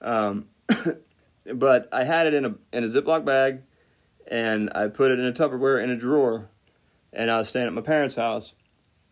Um, 0.00 0.48
but 1.52 1.88
I 1.92 2.04
had 2.04 2.26
it 2.26 2.34
in 2.34 2.44
a 2.44 2.54
in 2.72 2.84
a 2.84 2.88
Ziploc 2.88 3.24
bag, 3.24 3.62
and 4.26 4.70
I 4.74 4.88
put 4.88 5.10
it 5.10 5.18
in 5.18 5.26
a 5.26 5.32
Tupperware 5.32 5.82
in 5.82 5.90
a 5.90 5.96
drawer, 5.96 6.48
and 7.12 7.30
I 7.30 7.38
was 7.38 7.48
staying 7.48 7.66
at 7.66 7.72
my 7.72 7.82
parents' 7.82 8.16
house, 8.16 8.54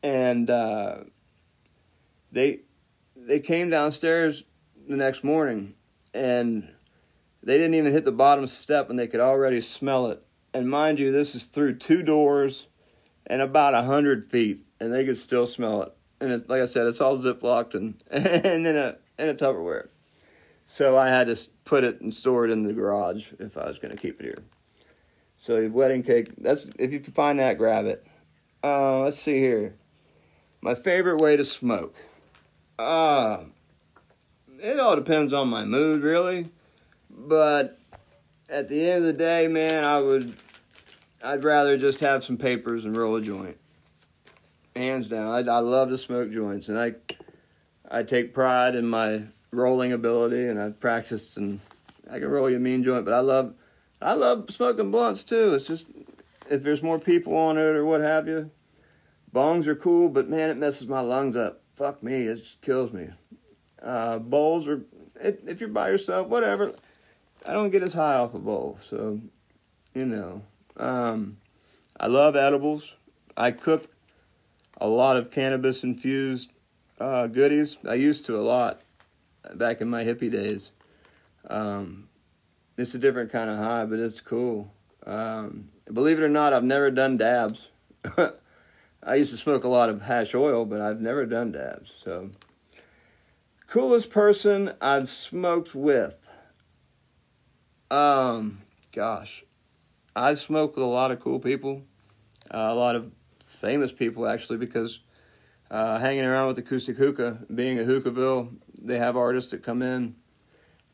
and 0.03 0.49
uh, 0.49 0.99
they 2.31 2.61
they 3.17 3.41
came 3.41 3.71
downstairs 3.71 4.45
the 4.89 4.97
next 4.97 5.23
morning, 5.23 5.75
and 6.15 6.69
they 7.43 7.57
didn't 7.57 7.75
even 7.75 7.93
hit 7.93 8.05
the 8.05 8.13
bottom 8.13 8.47
step, 8.47 8.91
and 8.91 8.99
they 8.99 9.07
could 9.07 9.21
already 9.21 9.61
smell 9.61 10.09
it. 10.09 10.23
And 10.55 10.69
mind 10.69 10.99
you, 10.99 11.13
this 11.13 11.35
is 11.35 11.47
through 11.47 11.77
two 11.77 12.03
doors 12.03 12.67
and 13.27 13.41
about 13.41 13.75
a 13.75 13.83
hundred 13.83 14.31
feet, 14.31 14.65
and 14.81 14.93
they 14.93 15.05
could 15.05 15.19
still 15.19 15.47
smell 15.47 15.83
it. 15.83 15.93
And 16.21 16.33
it, 16.33 16.49
like 16.49 16.63
I 16.63 16.67
said, 16.67 16.87
it's 16.87 17.01
all 17.01 17.19
ziplocked 17.19 17.75
and 17.75 18.03
and 18.11 18.67
in 18.67 18.77
a 18.77 18.97
in 19.19 19.29
a 19.29 19.35
Tupperware. 19.35 19.89
So 20.67 20.97
I 20.97 21.09
had 21.09 21.27
to 21.27 21.37
put 21.65 21.85
it 21.85 22.01
and 22.01 22.13
store 22.13 22.47
it 22.47 22.51
in 22.51 22.63
the 22.63 22.73
garage 22.73 23.33
if 23.39 23.57
I 23.57 23.67
was 23.67 23.79
going 23.79 23.95
to 23.95 24.01
keep 24.01 24.21
it 24.21 24.25
here. 24.25 24.45
So 25.37 25.69
wedding 25.69 26.03
cake. 26.03 26.31
That's 26.39 26.67
if 26.79 26.93
you 26.93 27.01
can 27.01 27.13
find 27.13 27.39
that, 27.39 27.59
grab 27.59 27.87
it. 27.87 28.07
Uh, 28.63 29.01
let's 29.01 29.19
see 29.19 29.39
here. 29.39 29.75
My 30.61 30.75
favorite 30.75 31.21
way 31.21 31.37
to 31.37 31.45
smoke. 31.45 31.97
Uh, 32.79 33.45
it 34.61 34.79
all 34.79 34.95
depends 34.95 35.33
on 35.33 35.49
my 35.49 35.65
mood, 35.65 36.03
really. 36.03 36.49
But 37.11 37.79
at 38.49 38.69
the 38.69 38.89
end 38.89 38.99
of 38.99 39.05
the 39.05 39.13
day, 39.13 39.49
man, 39.49 39.85
I 39.85 40.01
would, 40.01 40.37
I'd 41.23 41.43
rather 41.43 41.77
just 41.77 42.01
have 42.01 42.23
some 42.23 42.37
papers 42.37 42.85
and 42.85 42.97
roll 42.97 43.17
a 43.17 43.21
joint. 43.21 43.57
Hands 44.77 45.07
down, 45.07 45.29
I, 45.29 45.53
I 45.53 45.59
love 45.59 45.91
to 45.91 45.99
smoke 45.99 46.31
joints, 46.31 46.69
and 46.69 46.79
I, 46.79 46.95
I 47.91 48.05
take 48.05 48.33
pride 48.33 48.75
in 48.75 48.87
my 48.87 49.25
rolling 49.53 49.93
ability, 49.93 50.49
and 50.49 50.59
I've 50.59 50.81
practiced, 50.81 51.37
and 51.37 51.61
I 52.11 52.19
can 52.19 52.29
roll 52.29 52.49
you 52.49 52.57
a 52.57 52.61
mean 52.61 52.83
joint. 52.83 53.05
But 53.05 53.13
I 53.13 53.21
love, 53.21 53.55
I 54.01 54.15
love 54.15 54.51
smoking 54.51 54.91
blunts 54.91 55.25
too. 55.25 55.55
It's 55.55 55.67
just 55.67 55.87
if 56.51 56.63
there's 56.63 56.83
more 56.83 56.99
people 56.99 57.37
on 57.37 57.59
it 57.59 57.61
or 57.61 57.85
what 57.85 58.01
have 58.01 58.27
you. 58.27 58.51
Bongs 59.35 59.67
are 59.67 59.77
cool, 59.77 60.09
but 60.09 60.29
man, 60.29 60.51
it 60.51 60.57
messes 60.57 60.89
my 60.89 61.01
lungs 61.01 61.37
up. 61.37 61.61
Fuck 61.75 62.03
me, 62.03 62.27
it 62.27 62.37
just 62.37 62.63
kills 62.63 62.93
me. 62.93 63.09
Uh, 63.83 64.19
bowls 64.19 64.69
are, 64.69 64.83
it, 65.21 65.43
if 65.47 65.61
you're 65.61 65.69
by 65.69 65.91
yourself, 65.91 66.29
whatever. 66.29 66.75
I 67.45 67.53
don't 67.53 67.71
get 67.71 67.83
as 67.83 67.93
high 67.93 68.15
off 68.15 68.35
a 68.35 68.39
bowl, 68.39 68.79
so 68.83 69.21
you 69.95 70.07
know. 70.07 70.43
Um, 70.79 71.37
I 72.01 72.07
love 72.07 72.37
edibles. 72.37 72.91
I 73.37 73.51
cook 73.51 73.85
a 74.81 74.89
lot 74.89 75.19
of 75.19 75.31
cannabis 75.31 75.83
infused 75.83 76.51
uh, 76.99 77.27
goodies. 77.27 77.77
I 77.87 77.95
used 77.95 78.25
to 78.27 78.37
a 78.37 78.41
lot 78.41 78.81
back 79.55 79.81
in 79.81 79.89
my 79.89 80.05
hippie 80.05 80.31
days. 80.31 80.71
Um, 81.49 82.09
it's 82.77 82.95
a 82.95 82.99
different 82.99 83.31
kind 83.31 83.51
of 83.51 83.59
high, 83.59 83.85
but 83.85 83.99
it's 83.99 84.21
cool. 84.21 84.73
Um, 85.07 85.69
believe 85.93 86.19
it 86.19 86.25
or 86.25 86.29
not, 86.29 86.53
I've 86.53 86.65
never 86.65 86.91
done 86.91 87.17
dabs. 87.17 87.69
I 89.03 89.17
used 89.17 89.33
to 89.33 89.37
smoke 89.37 89.65
a 89.65 89.69
lot 89.69 89.89
of 89.89 90.03
hash 90.03 90.35
oil, 90.35 90.65
but 90.65 90.81
I've 90.81 91.01
never 91.01 91.27
done 91.27 91.53
dabs. 91.53 91.91
So, 92.05 92.31
coolest 93.67 94.11
person 94.11 94.75
I've 94.81 95.09
smoked 95.09 95.75
with. 95.75 96.17
Um, 97.91 98.63
gosh, 98.93 99.45
I've 100.15 100.39
smoked 100.39 100.77
with 100.77 100.85
a 100.85 100.89
lot 100.89 101.11
of 101.11 101.21
cool 101.21 101.41
people, 101.41 101.83
uh, 102.51 102.69
a 102.71 102.75
lot 102.75 102.97
of 102.97 103.11
famous 103.45 103.93
people 103.93 104.27
actually, 104.27 104.59
because 104.59 105.01
uh, 105.71 105.99
hanging 105.99 106.25
around 106.25 106.49
with 106.49 106.65
Ekoostik 106.65 106.97
Hookah, 106.97 107.41
being 107.55 107.79
a 107.79 107.83
Hookahville, 107.83 108.55
they 108.85 108.99
have 108.99 109.17
artists 109.17 109.51
that 109.53 109.63
come 109.63 109.83
in, 109.83 110.17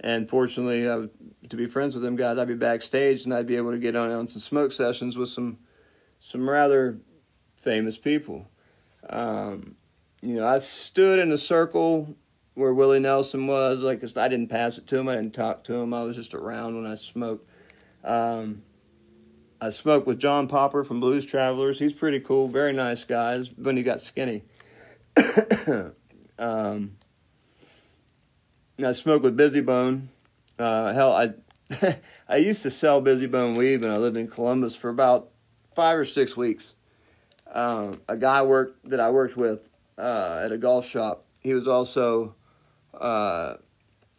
and 0.01 0.29
fortunately, 0.29 0.87
uh, 0.87 1.07
to 1.49 1.57
be 1.57 1.67
friends 1.67 1.95
with 1.95 2.03
them 2.03 2.17
guys, 2.17 2.39
I'd 2.39 2.49
be 2.49 2.55
backstage 2.55 3.25
and 3.25 3.35
I'd 3.35 3.47
be 3.47 3.57
able 3.57 3.73
to 3.73 3.79
get 3.79 3.97
on, 3.97 4.11
on 4.11 4.29
some 4.29 4.41
smoke 4.41 4.73
sessions 4.73 5.17
with 5.17 5.29
some 5.29 5.59
some 6.21 6.49
rather 6.49 6.99
famous 7.57 7.97
people. 7.97 8.49
Um, 9.09 9.77
you 10.23 10.35
know, 10.35 10.47
I 10.47 10.59
stood 10.59 11.19
in 11.19 11.33
a 11.33 11.39
circle 11.39 12.17
where 12.55 12.75
Willie 12.75 13.01
Nelson 13.01 13.47
was. 13.47 13.81
Like 13.81 14.03
I 14.17 14.29
didn't 14.29 14.49
pass 14.49 14.79
it 14.79 14.87
to 14.89 14.99
him. 14.99 15.09
I 15.09 15.15
didn't 15.15 15.35
talk 15.35 15.65
to 15.65 15.75
him. 15.75 15.95
I 15.95 16.03
was 16.03 16.17
just 16.17 16.35
around 16.35 16.77
when 16.77 16.91
I 16.91 16.97
smoked. 16.97 17.49
Um, 18.05 18.63
I 19.61 19.71
smoked 19.71 20.07
with 20.07 20.21
John 20.21 20.47
Popper 20.47 20.85
from 20.85 21.01
Blues 21.01 21.27
Travelers. 21.27 21.79
He's 21.79 21.93
pretty 21.93 22.21
cool, 22.21 22.49
very 22.49 22.73
nice 22.73 23.05
guy. 23.05 23.39
When 23.57 23.77
he 23.77 23.83
got 23.83 24.01
skinny. 24.01 24.45
um, 26.39 26.97
I 28.85 28.93
smoked 28.93 29.25
with 29.25 29.37
Bizzy 29.37 29.65
Bone. 29.65 30.09
Uh, 30.59 30.93
hell, 30.93 31.13
I 31.13 31.35
I 32.29 32.37
used 32.37 32.63
to 32.63 32.71
sell 32.71 33.03
Bizzy 33.03 33.31
Bone 33.31 33.57
weed 33.57 33.83
when 33.83 33.91
I 33.91 33.97
lived 33.97 34.17
in 34.17 34.29
Columbus 34.29 34.77
for 34.77 34.89
about 34.89 35.31
five 35.75 35.99
or 35.99 36.05
six 36.05 36.37
weeks. 36.37 36.75
Um, 37.51 38.01
a 38.09 38.17
guy 38.17 38.43
worked 38.43 38.89
that 38.89 39.01
I 39.01 39.11
worked 39.11 39.37
with 39.37 39.69
uh, 39.97 40.43
at 40.45 40.53
a 40.53 40.59
golf 40.59 40.87
shop. 40.87 41.25
He 41.41 41.55
was 41.55 41.67
also 41.67 42.35
uh, 42.95 43.55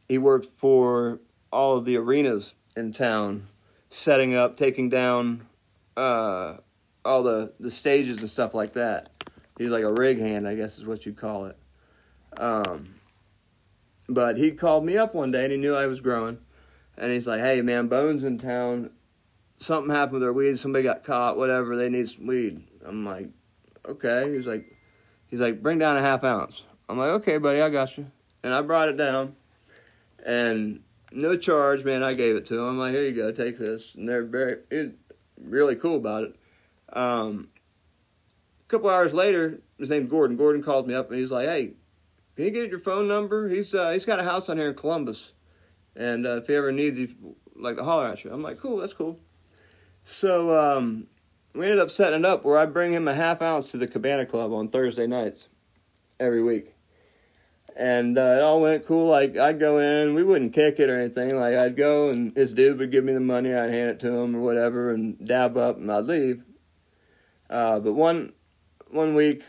he 0.08 0.18
worked 0.18 0.48
for 0.58 1.20
all 1.52 1.78
of 1.78 1.86
the 1.86 1.96
arenas 1.98 2.54
in 2.76 2.92
town, 2.92 3.48
setting 3.90 4.36
up, 4.36 4.58
taking 4.58 4.90
down 4.90 5.48
uh, 5.96 6.58
all 7.06 7.24
the, 7.24 7.54
the 7.60 7.72
stages 7.72 8.20
and 8.20 8.30
stuff 8.30 8.54
like 8.54 8.74
that. 8.74 9.10
He's 9.58 9.70
like 9.70 9.84
a 9.84 9.92
rig 9.92 10.20
hand, 10.20 10.48
I 10.48 10.56
guess 10.56 10.78
is 10.78 10.86
what 10.86 11.06
you'd 11.06 11.18
call 11.18 11.46
it. 11.46 11.58
Um, 12.38 12.96
but 14.10 14.38
he 14.38 14.52
called 14.52 14.86
me 14.86 14.98
up 14.98 15.14
one 15.14 15.32
day 15.32 15.44
and 15.44 15.52
he 15.52 15.58
knew 15.58 15.76
I 15.76 15.88
was 15.88 16.02
growing. 16.02 16.40
And 16.98 17.14
he's 17.14 17.28
like, 17.28 17.40
hey, 17.40 17.62
man, 17.62 17.88
Bones 17.88 18.24
in 18.24 18.38
town. 18.38 18.90
Something 19.58 19.94
happened 19.94 20.14
with 20.14 20.22
their 20.22 20.34
weed. 20.34 20.60
Somebody 20.60 20.84
got 20.84 21.04
caught, 21.04 21.38
whatever. 21.38 21.76
They 21.78 21.90
need 21.90 22.10
some 22.10 22.28
weed. 22.28 22.62
I'm 22.86 23.06
like, 23.06 23.30
okay. 23.86 24.34
He's 24.34 24.48
like, 24.48 24.66
he's 25.28 25.40
like, 25.40 25.62
bring 25.62 25.80
down 25.80 25.96
a 25.96 26.02
half 26.02 26.24
ounce. 26.24 26.64
I'm 26.90 26.98
like, 26.98 27.10
okay, 27.10 27.38
buddy, 27.38 27.62
I 27.62 27.70
got 27.70 27.98
you 27.98 28.12
and 28.44 28.54
I 28.54 28.62
brought 28.62 28.90
it 28.90 28.98
down, 28.98 29.36
and 30.26 30.82
no 31.12 31.38
charge, 31.38 31.84
man. 31.84 32.04
I 32.04 32.14
gave 32.14 32.36
it 32.36 32.46
to 32.48 32.60
him. 32.60 32.66
I'm 32.66 32.78
like, 32.78 32.94
here 32.94 33.04
you 33.04 33.16
go, 33.16 33.32
take 33.32 33.58
this, 33.58 33.96
and 33.96 34.08
they're 34.08 34.24
very 34.24 34.58
it, 34.70 34.96
really 35.42 35.76
cool 35.76 35.96
about 35.96 36.24
it. 36.24 36.36
Um, 36.94 37.50
a 38.62 38.70
couple 38.70 38.90
hours 38.90 39.14
later, 39.14 39.60
his 39.78 39.90
name's 39.90 40.10
Gordon. 40.10 40.38
Gordon 40.38 40.64
called 40.64 40.88
me 40.88 40.94
up 40.94 41.10
and 41.10 41.20
he's 41.20 41.32
like, 41.32 41.48
hey, 41.48 41.74
can 42.40 42.46
you 42.46 42.52
get 42.52 42.70
your 42.70 42.80
phone 42.80 43.06
number? 43.06 43.50
He's 43.50 43.74
uh, 43.74 43.92
he's 43.92 44.06
got 44.06 44.18
a 44.18 44.24
house 44.24 44.48
on 44.48 44.56
here 44.56 44.70
in 44.70 44.76
Columbus, 44.76 45.34
and 45.98 46.26
uh, 46.26 46.38
if 46.38 46.48
he 46.48 46.56
ever 46.56 46.72
needs 46.72 46.98
you, 46.98 47.36
like 47.54 47.76
to 47.76 47.84
holler 47.84 48.08
at 48.08 48.24
you. 48.24 48.32
I'm 48.32 48.42
like, 48.42 48.60
cool, 48.60 48.78
that's 48.78 48.94
cool. 48.94 49.20
So 50.06 50.58
um, 50.58 51.08
we 51.54 51.66
ended 51.66 51.80
up 51.80 51.92
setting 51.92 52.20
it 52.20 52.26
up 52.26 52.46
where 52.46 52.58
I 52.58 52.66
bring 52.66 52.94
him 52.94 53.10
a 53.10 53.14
half 53.14 53.42
ounce 53.42 53.72
to 53.72 53.78
the 53.78 53.88
Cabana 53.88 54.26
Club 54.26 54.54
on 54.54 54.70
Thursday 54.70 55.06
nights 55.06 55.50
every 56.18 56.42
week 56.42 56.74
and 57.76 58.18
uh, 58.18 58.22
it 58.22 58.42
all 58.42 58.62
went 58.62 58.86
cool. 58.86 59.08
Like 59.08 59.36
I'd 59.36 59.60
go 59.60 59.80
in, 59.80 60.16
we 60.16 60.24
wouldn't 60.24 60.54
kick 60.54 60.80
it 60.80 60.90
or 60.90 60.98
anything. 60.98 61.36
Like 61.36 61.56
I'd 61.56 61.76
go 61.76 62.08
and 62.08 62.34
this 62.34 62.54
dude 62.54 62.80
would 62.80 62.90
give 62.90 63.04
me 63.04 63.12
the 63.12 63.20
money, 63.20 63.54
I'd 63.54 63.70
hand 63.70 63.90
it 63.90 64.00
to 64.00 64.14
him 64.14 64.34
or 64.34 64.40
whatever, 64.40 64.92
and 64.92 65.28
dab 65.28 65.58
up, 65.58 65.76
and 65.76 65.92
I'd 65.92 66.06
leave. 66.06 66.42
Uh, 67.50 67.82
but 67.82 67.94
one 67.94 68.32
one 68.88 69.14
week, 69.14 69.44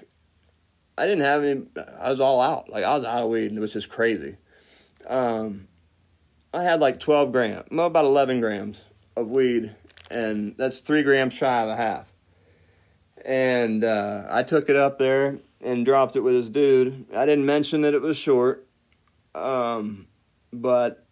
I 0.97 1.07
didn't 1.07 1.25
have 1.25 1.45
any. 1.45 1.63
I 1.99 2.11
was 2.11 2.21
all 2.21 2.41
out. 2.41 2.69
Like 2.69 2.85
I 2.85 2.97
was 2.97 3.07
out 3.07 3.23
of 3.23 3.31
weed, 3.31 3.47
and 3.47 3.59
it 3.59 3.61
was 3.61 3.73
just 3.73 3.89
crazy. 3.89 4.37
Um, 5.07 5.69
I 6.53 6.63
had 6.63 6.81
like 6.81 7.01
twelve 7.01 7.33
grams, 7.33 7.65
about 7.71 8.05
eleven 8.05 8.41
grams 8.41 8.85
of 9.17 9.29
weed, 9.29 9.75
and 10.11 10.55
that's 10.57 10.81
three 10.81 11.03
grams 11.03 11.35
shy 11.35 11.63
of 11.63 11.69
a 11.69 11.77
half. 11.77 12.13
And 13.25 13.85
uh, 13.85 14.25
I 14.29 14.43
took 14.43 14.69
it 14.69 14.77
up 14.77 14.99
there 14.99 15.39
and 15.61 15.85
dropped 15.85 16.17
it 16.17 16.21
with 16.21 16.35
his 16.35 16.49
dude. 16.49 17.07
I 17.15 17.27
didn't 17.27 17.47
mention 17.47 17.83
that 17.83 17.95
it 17.95 18.03
was 18.03 18.17
short, 18.17 18.67
um, 19.35 20.07
but 20.53 21.07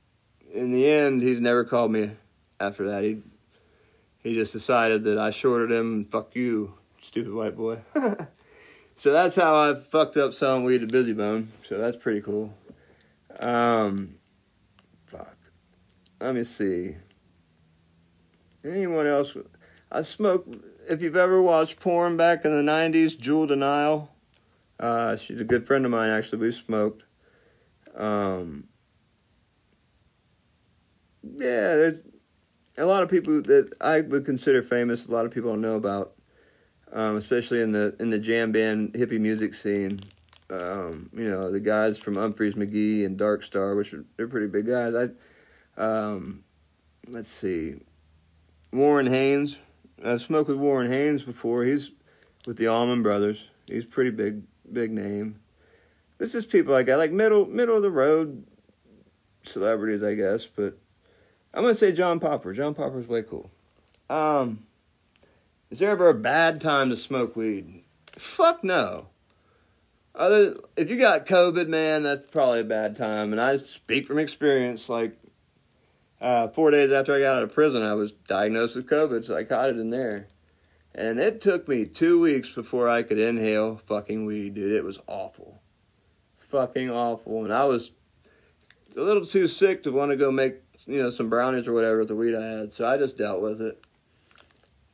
in 0.53 0.73
the 0.73 0.87
end, 0.87 1.23
he's 1.23 1.41
never 1.41 1.65
called 1.65 1.93
me 1.93 2.11
after 2.61 2.89
that. 2.91 3.05
He 3.05 3.23
he 4.19 4.35
just 4.35 4.53
decided 4.53 5.05
that 5.05 5.19
I 5.19 5.31
shorted 5.31 5.71
him. 5.71 6.05
Fuck 6.05 6.35
you, 6.35 6.75
stupid 7.01 7.33
white 7.33 7.57
boy. 7.57 7.79
so 8.99 9.13
that's 9.13 9.37
how 9.37 9.55
I 9.55 9.75
fucked 9.75 10.17
up 10.17 10.35
selling 10.35 10.65
weed 10.65 10.81
to 10.81 10.87
Bizzy 10.87 11.17
Bone. 11.17 11.51
So 11.65 11.79
that's 11.79 11.97
pretty 11.97 12.21
cool. 12.21 12.53
Um, 13.41 14.17
fuck. 15.07 15.37
Let 16.21 16.35
me 16.35 16.45
see. 16.45 16.97
Anyone 18.65 19.07
else? 19.07 19.37
I 19.91 20.03
smoked. 20.03 20.57
If 20.89 21.01
you've 21.01 21.17
ever 21.17 21.41
watched 21.41 21.79
porn 21.81 22.17
back 22.17 22.45
in 22.45 22.51
the 22.51 22.71
'90s, 22.71 23.19
Jewel 23.19 23.47
De'Nyle. 23.47 24.09
Uh, 24.81 25.17
she's 25.17 25.41
a 25.41 25.45
good 25.45 25.67
friend 25.67 25.85
of 25.85 25.91
mine. 25.91 26.11
Actually, 26.11 26.39
we 26.39 26.51
smoked. 26.51 27.05
Um, 27.97 28.65
yeah, 31.23 31.77
there's 31.77 32.01
a 32.77 32.85
lot 32.85 33.03
of 33.03 33.09
people 33.09 33.43
that 33.43 33.73
I 33.81 34.01
would 34.01 34.25
consider 34.25 34.63
famous. 34.63 35.07
A 35.07 35.13
lot 35.13 35.25
of 35.25 35.31
people 35.31 35.51
don't 35.51 35.61
know 35.61 35.77
about, 35.77 36.15
um, 36.93 37.17
especially 37.17 37.61
in 37.61 37.73
the 37.73 37.95
in 38.01 38.11
the 38.11 38.19
jam 38.19 38.53
band 38.53 38.93
hippie 38.93 39.21
music 39.21 39.55
scene. 39.55 40.01
Um, 40.51 41.11
you 41.13 41.29
know, 41.29 41.51
the 41.51 41.61
guys 41.61 41.99
from 41.99 42.15
Umphrey's 42.15 42.55
McGee 42.55 43.05
and 43.05 43.19
Dark 43.19 43.43
Star, 43.43 43.75
which 43.75 43.93
are 43.93 44.05
they're 44.17 44.29
pretty 44.29 44.47
big 44.47 44.67
guys. 44.67 44.95
I, 44.95 45.81
um, 45.81 46.45
let's 47.07 47.29
see, 47.29 47.75
Warren 48.73 49.07
Haynes. 49.07 49.57
I've 50.05 50.23
smoked 50.23 50.49
with 50.49 50.59
Warren 50.59 50.91
Haynes 50.91 51.25
before. 51.25 51.65
He's 51.65 51.91
with 52.47 52.57
the 52.57 52.69
Allman 52.69 53.03
Brothers. 53.03 53.51
He's 53.67 53.85
pretty 53.85 54.11
big, 54.11 54.43
big 54.73 54.91
name. 54.93 55.41
This 56.19 56.35
is 56.35 56.47
people 56.47 56.73
like 56.73 56.89
I 56.89 56.95
like 56.95 57.13
middle 57.13 57.47
middle 57.47 57.77
of 57.77 57.83
the 57.83 57.91
road 57.91 58.47
celebrities, 59.43 60.03
I 60.03 60.15
guess. 60.15 60.47
But 60.47 60.79
I'm 61.53 61.63
gonna 61.63 61.75
say 61.75 61.93
John 61.93 62.21
Popper. 62.21 62.53
John 62.53 62.75
Popper's 62.75 63.07
way 63.07 63.23
cool. 63.23 63.51
Um, 64.09 64.67
is 65.71 65.79
there 65.79 65.91
ever 65.91 66.09
a 66.09 66.15
bad 66.15 66.61
time 66.61 66.91
to 66.91 66.97
smoke 66.97 67.37
weed? 67.37 67.83
Fuck 68.13 68.65
no. 68.65 69.09
Other 70.15 70.57
if 70.77 70.91
you 70.91 70.99
got 70.99 71.27
COVID, 71.27 71.69
man, 71.69 72.03
that's 72.03 72.23
probably 72.31 72.61
a 72.61 72.65
bad 72.65 72.97
time. 72.97 73.33
And 73.33 73.41
I 73.41 73.59
speak 73.59 74.07
from 74.07 74.19
experience. 74.19 74.89
Like 74.89 75.17
uh, 76.21 76.49
four 76.49 76.71
days 76.71 76.91
after 76.91 77.15
I 77.15 77.21
got 77.21 77.37
out 77.37 77.43
of 77.43 77.55
prison, 77.55 77.83
I 77.83 77.95
was 77.95 78.13
diagnosed 78.13 78.77
with 78.77 78.89
COVID, 78.89 79.25
so 79.25 79.37
I 79.37 79.45
caught 79.45 79.71
it 79.71 79.79
in 79.79 79.91
there. 79.91 80.29
And 80.95 81.21
it 81.21 81.41
took 81.41 81.69
me 81.69 81.85
two 81.85 82.21
weeks 82.21 82.51
before 82.51 82.89
I 82.89 83.05
could 83.05 83.19
inhale 83.19 83.81
fucking 83.87 84.27
weed, 84.27 84.55
dude. 84.55 84.73
It 84.73 84.83
was 84.83 84.99
awful. 85.07 85.61
Fucking 86.51 86.91
awful. 86.91 87.45
And 87.45 87.53
I 87.53 87.67
was 87.67 87.93
a 88.97 89.03
little 89.03 89.25
too 89.25 89.47
sick 89.47 89.85
to 89.85 89.93
want 89.93 90.11
to 90.11 90.17
go 90.17 90.33
make, 90.33 90.57
you 90.87 91.01
know, 91.01 91.11
some 91.11 91.29
brownies 91.29 91.69
or 91.69 91.73
whatever 91.73 91.99
with 91.99 92.09
the 92.09 92.17
weed 92.17 92.35
I 92.35 92.43
had. 92.43 92.73
So 92.73 92.89
I 92.89 92.97
just 92.97 93.17
dealt 93.17 93.41
with 93.41 93.61
it. 93.61 93.85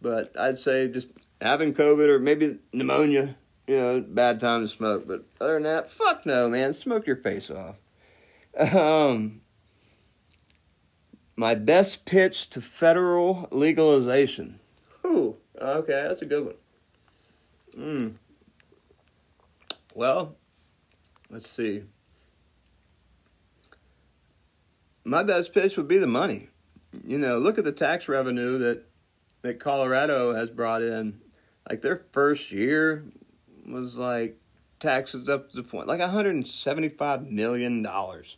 But 0.00 0.38
I'd 0.38 0.58
say 0.58 0.88
just 0.88 1.08
having 1.40 1.74
COVID 1.74 2.08
or 2.08 2.18
maybe 2.18 2.58
pneumonia, 2.72 3.36
you 3.66 3.76
know, 3.76 4.00
bad 4.00 4.40
time 4.40 4.62
to 4.62 4.68
smoke. 4.68 5.06
But 5.06 5.24
other 5.40 5.54
than 5.54 5.62
that, 5.64 5.90
fuck 5.90 6.26
no, 6.26 6.48
man. 6.48 6.74
Smoke 6.74 7.06
your 7.06 7.16
face 7.16 7.50
off. 7.50 7.76
Um, 8.74 9.40
my 11.36 11.54
best 11.54 12.04
pitch 12.04 12.50
to 12.50 12.60
federal 12.60 13.48
legalization. 13.50 14.60
Ooh, 15.04 15.36
okay, 15.60 16.06
that's 16.08 16.22
a 16.22 16.26
good 16.26 16.46
one. 16.46 16.54
Hmm. 17.74 18.08
Well, 19.94 20.36
let's 21.30 21.48
see. 21.48 21.84
My 25.04 25.22
best 25.22 25.52
pitch 25.52 25.76
would 25.76 25.88
be 25.88 25.98
the 25.98 26.06
money. 26.06 26.48
You 27.06 27.18
know, 27.18 27.38
look 27.38 27.58
at 27.58 27.64
the 27.64 27.72
tax 27.72 28.08
revenue 28.08 28.58
that 28.58 28.84
that 29.44 29.60
Colorado 29.60 30.34
has 30.34 30.48
brought 30.48 30.80
in. 30.82 31.20
Like 31.68 31.82
their 31.82 32.02
first 32.12 32.50
year 32.50 33.04
was 33.66 33.94
like 33.94 34.40
taxes 34.80 35.28
up 35.28 35.50
to 35.50 35.56
the 35.56 35.62
point 35.62 35.86
like 35.86 36.00
175 36.00 37.26
million 37.30 37.82
dollars 37.82 38.36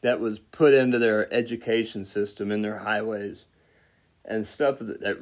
that 0.00 0.18
was 0.18 0.38
put 0.38 0.72
into 0.72 0.98
their 0.98 1.32
education 1.32 2.06
system 2.06 2.50
in 2.50 2.62
their 2.62 2.78
highways 2.78 3.44
and 4.24 4.46
stuff 4.46 4.78
that, 4.78 5.00
that 5.00 5.18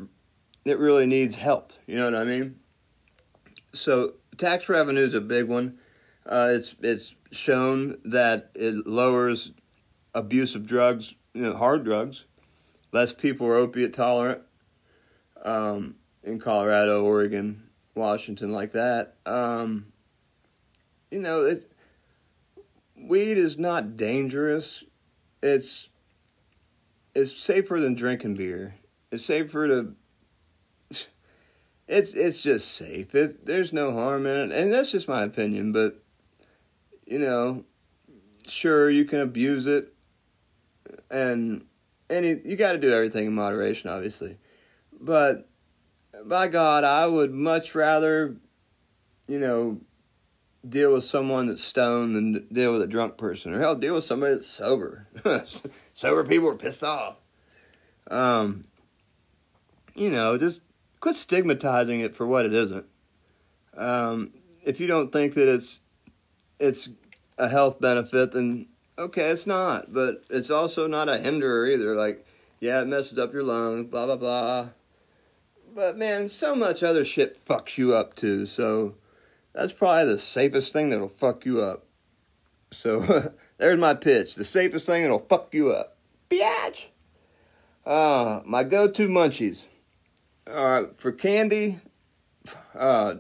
that 0.65 0.79
really 0.79 1.07
needs 1.07 1.37
help. 1.37 1.73
You 1.87 1.97
know 1.97 2.05
what 2.07 2.17
I 2.17 2.25
mean? 2.25 2.57
So 3.73 4.15
tax 4.39 4.69
revenue 4.69 5.07
is 5.07 5.15
a 5.15 5.21
big 5.21 5.47
one. 5.47 5.79
Uh, 6.27 6.51
it's 6.53 6.75
it's 6.81 7.15
shown 7.31 7.99
that 8.05 8.51
it 8.57 8.87
lowers 8.89 9.53
abuse 10.15 10.57
of 10.57 10.67
drugs, 10.67 11.15
you 11.33 11.43
know, 11.43 11.57
hard 11.57 11.85
drugs. 11.85 12.25
Less 12.93 13.13
people 13.13 13.47
are 13.47 13.57
opiate 13.57 13.93
tolerant 13.93 14.43
um, 15.43 15.97
in 16.23 16.39
Colorado, 16.39 17.05
Oregon, 17.05 17.71
Washington, 17.95 18.53
like 18.53 18.73
that. 18.73 19.17
Um, 19.27 19.87
you 21.11 21.21
know, 21.21 21.45
it, 21.45 21.71
weed 22.97 23.39
is 23.39 23.59
not 23.59 23.97
dangerous. 23.97 24.85
It's 25.43 25.89
it's 27.15 27.37
safer 27.37 27.81
than 27.81 27.95
drinking 27.95 28.35
beer. 28.35 28.77
It's 29.11 29.25
safer 29.25 29.69
to. 29.69 29.95
It's 31.93 32.15
it's 32.15 32.41
just 32.41 32.77
safe. 32.77 33.17
It, 33.17 33.45
there's 33.45 33.73
no 33.73 33.93
harm 33.93 34.25
in 34.25 34.53
it, 34.53 34.57
and 34.57 34.73
that's 34.73 34.93
just 34.93 35.09
my 35.09 35.25
opinion. 35.25 35.73
But 35.73 36.01
you 37.05 37.19
know, 37.19 37.65
sure 38.47 38.89
you 38.89 39.05
can 39.05 39.19
abuse 39.19 39.67
it, 39.67 39.93
and 41.11 41.65
any 42.09 42.41
you 42.45 42.55
got 42.55 42.73
to 42.73 42.79
do 42.79 42.93
everything 42.93 43.27
in 43.27 43.33
moderation, 43.33 43.91
obviously. 43.91 44.39
But 45.01 45.49
by 46.25 46.49
God, 46.49 46.85
I 46.85 47.07
would 47.07 47.33
much 47.33 47.75
rather, 47.75 48.37
you 49.27 49.39
know, 49.39 49.81
deal 50.69 50.93
with 50.93 51.05
someone 51.05 51.47
that's 51.47 51.65
stoned 51.65 52.15
than 52.15 52.47
deal 52.53 52.73
with 52.73 52.83
a 52.83 52.87
drunk 52.87 53.17
person, 53.17 53.55
or 53.55 53.61
hell, 53.61 53.75
deal 53.75 53.95
with 53.95 54.05
somebody 54.05 54.35
that's 54.35 54.47
sober. 54.47 55.07
sober 55.95 56.25
people 56.25 56.49
are 56.49 56.55
pissed 56.55 56.85
off. 56.85 57.17
Um, 58.11 58.65
you 59.95 60.11
know, 60.11 60.37
just 60.37 60.61
quit 61.01 61.17
stigmatizing 61.17 62.01
it 62.01 62.15
for 62.15 62.27
what 62.27 62.45
it 62.45 62.53
isn't. 62.53 62.85
Um, 63.77 64.33
if 64.65 64.81
you 64.81 64.87
don't 64.87 65.11
think 65.11 65.35
that 65.35 65.49
it's 65.49 65.81
it's 66.59 66.89
a 67.39 67.49
health 67.49 67.81
benefit, 67.81 68.33
then 68.33 68.67
okay, 68.99 69.31
it's 69.31 69.47
not. 69.47 69.93
But 69.93 70.25
it's 70.29 70.51
also 70.51 70.87
not 70.87 71.09
a 71.09 71.19
hinderer 71.19 71.67
either. 71.67 71.95
Like, 71.95 72.27
yeah, 72.61 72.83
it 72.83 72.87
messes 72.87 73.19
up 73.19 73.33
your 73.33 73.43
lungs, 73.43 73.89
blah 73.89 74.07
blah 74.07 74.17
blah. 74.17 74.69
But 75.75 75.97
man, 75.97 76.29
so 76.29 76.55
much 76.55 76.83
other 76.83 77.05
shit 77.05 77.45
fucks 77.47 77.79
you 77.79 77.95
up 77.95 78.17
too. 78.17 78.47
So 78.47 78.95
that's 79.53 79.73
probably 79.73 80.13
the 80.13 80.19
safest 80.19 80.73
thing 80.73 80.91
that'll 80.91 81.09
fuck 81.09 81.45
you 81.45 81.61
up. 81.61 81.85
So 82.71 83.33
there's 83.59 83.79
my 83.79 83.95
pitch. 83.95 84.35
The 84.35 84.45
safest 84.45 84.87
thing 84.87 85.03
that'll 85.03 85.27
fuck 85.29 85.55
you 85.55 85.73
up. 85.73 85.97
Biatch. 86.31 86.87
Uh, 87.85 88.41
my 88.45 88.63
go-to 88.63 89.09
munchies. 89.09 89.63
All 90.47 90.65
right, 90.65 90.89
for 90.99 91.13
candy, 91.13 91.81
uh, 92.75 93.17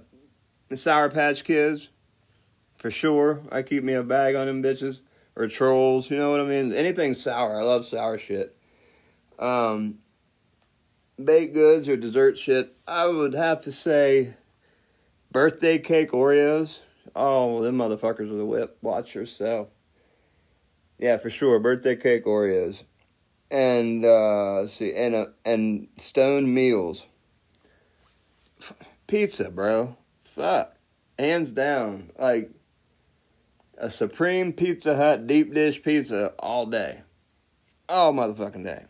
the 0.68 0.76
Sour 0.76 1.10
Patch 1.10 1.44
Kids, 1.44 1.88
for 2.76 2.90
sure. 2.90 3.40
I 3.52 3.62
keep 3.62 3.84
me 3.84 3.94
a 3.94 4.02
bag 4.02 4.34
on 4.34 4.46
them 4.46 4.62
bitches 4.62 5.00
or 5.36 5.46
trolls. 5.48 6.10
You 6.10 6.18
know 6.18 6.30
what 6.30 6.40
I 6.40 6.44
mean? 6.44 6.72
Anything 6.72 7.14
sour. 7.14 7.60
I 7.60 7.62
love 7.62 7.86
sour 7.86 8.18
shit. 8.18 8.56
Um, 9.38 9.98
baked 11.24 11.54
goods 11.54 11.88
or 11.88 11.96
dessert 11.96 12.38
shit. 12.38 12.74
I 12.86 13.06
would 13.06 13.34
have 13.34 13.60
to 13.62 13.72
say 13.72 14.34
Birthday 15.32 15.78
cake 15.78 16.10
Oreos. 16.10 16.78
Oh, 17.14 17.62
them 17.62 17.78
motherfuckers 17.78 18.30
with 18.30 18.40
a 18.40 18.44
whip. 18.44 18.78
Watch 18.82 19.14
yourself. 19.14 19.68
Yeah, 20.98 21.16
for 21.18 21.30
sure. 21.30 21.58
Birthday 21.60 21.96
cake 21.96 22.24
Oreos. 22.24 22.82
And 23.50 24.04
uh 24.04 24.66
see 24.68 24.92
and 24.94 25.14
uh, 25.14 25.26
and 25.44 25.88
stone 25.98 26.52
meals. 26.52 27.06
Pizza, 29.06 29.50
bro. 29.50 29.96
Fuck. 30.24 30.76
Hands 31.18 31.50
down. 31.50 32.10
Like 32.18 32.50
a 33.78 33.90
supreme 33.90 34.52
Pizza 34.52 34.96
Hut 34.96 35.26
deep 35.26 35.54
dish 35.54 35.82
pizza 35.82 36.32
all 36.38 36.66
day. 36.66 37.02
All 37.88 38.12
motherfucking 38.12 38.64
day. 38.64 38.84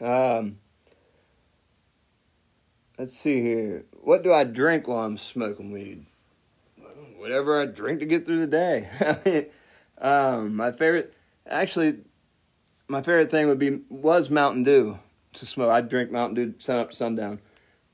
Um 0.00 0.58
let's 2.98 3.16
see 3.16 3.40
here. 3.40 3.84
What 4.02 4.22
do 4.22 4.32
I 4.32 4.44
drink 4.44 4.86
while 4.86 5.04
I'm 5.04 5.18
smoking 5.18 5.72
weed? 5.72 6.04
Whatever 7.16 7.60
I 7.60 7.66
drink 7.66 8.00
to 8.00 8.06
get 8.06 8.26
through 8.26 8.40
the 8.40 8.46
day. 8.46 9.48
um, 9.98 10.54
my 10.54 10.72
favorite, 10.72 11.14
actually, 11.46 12.00
my 12.88 13.02
favorite 13.02 13.30
thing 13.30 13.48
would 13.48 13.58
be 13.58 13.80
was 13.88 14.30
Mountain 14.30 14.64
Dew 14.64 14.98
to 15.34 15.46
smoke. 15.46 15.70
I'd 15.70 15.88
drink 15.88 16.10
Mountain 16.10 16.34
Dew 16.34 16.54
sun 16.58 16.76
up 16.76 16.90
to 16.90 16.96
sundown, 16.96 17.40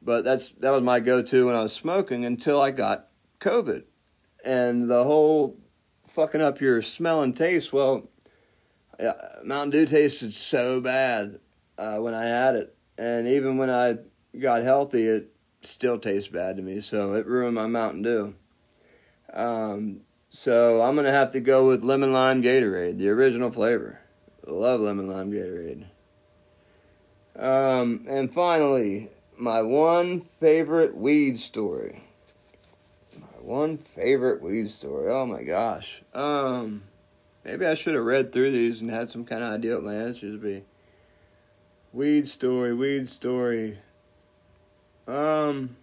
but 0.03 0.25
that's 0.25 0.51
that 0.53 0.71
was 0.71 0.83
my 0.83 1.01
go-to 1.01 1.47
when 1.47 1.55
I 1.55 1.63
was 1.63 1.73
smoking 1.73 2.25
until 2.25 2.61
I 2.61 2.73
got 2.73 3.09
COVID, 3.41 3.85
and 4.45 4.91
the 4.91 5.05
whole 5.05 5.57
fucking 6.09 6.41
up 6.41 6.61
your 6.61 6.83
smell 6.83 7.23
and 7.23 7.37
taste. 7.37 7.73
Well, 7.73 8.09
Mountain 9.45 9.71
Dew 9.71 9.87
tasted 9.87 10.35
so 10.35 10.81
bad 10.81 11.39
uh, 11.79 11.99
when 11.99 12.15
I 12.15 12.25
had 12.25 12.57
it, 12.57 12.75
and 12.99 13.29
even 13.29 13.59
when 13.59 13.71
I 13.71 13.99
got 14.39 14.63
healthy, 14.63 15.07
it 15.07 15.33
still 15.63 15.99
tastes 15.99 16.29
bad 16.29 16.57
to 16.57 16.63
me. 16.63 16.81
So 16.81 17.15
it 17.15 17.27
ruined 17.27 17.55
my 17.55 17.67
Mountain 17.67 18.03
Dew. 18.03 18.35
Um, 19.33 20.01
so 20.31 20.83
I'm 20.83 20.97
gonna 20.97 21.11
have 21.11 21.33
to 21.33 21.41
go 21.41 21.67
with 21.67 21.83
lemon 21.83 22.13
lime 22.13 22.43
Gatorade, 22.43 22.99
the 22.99 23.09
original 23.09 23.51
flavor. 23.51 24.01
Love 24.47 24.81
lemon 24.81 25.09
lime 25.09 25.31
Gatorade. 25.31 25.87
Um, 27.37 28.05
and 28.09 28.33
finally, 28.33 29.09
my 29.37 29.63
one 29.63 30.21
favorite 30.21 30.97
weed 30.97 31.41
story. 31.41 32.03
My 33.19 33.41
one 33.41 33.79
favorite 33.79 34.43
weed 34.43 34.71
story. 34.71 35.11
Oh 35.11 35.27
my 35.27 35.43
gosh. 35.43 36.03
Um, 36.13 36.83
maybe 37.45 37.67
I 37.67 37.75
should 37.75 37.95
have 37.95 38.05
read 38.05 38.33
through 38.33 38.53
these 38.53 38.81
and 38.81 38.91
had 38.91 39.11
some 39.11 39.25
kind 39.25 39.43
of 39.43 39.53
idea 39.53 39.77
what 39.77 39.85
my 39.85 39.95
answers 39.95 40.33
would 40.33 40.43
be. 40.43 40.65
Weed 41.93 42.29
story, 42.29 42.75
weed 42.75 43.09
story. 43.09 43.79
Um, 45.07 45.77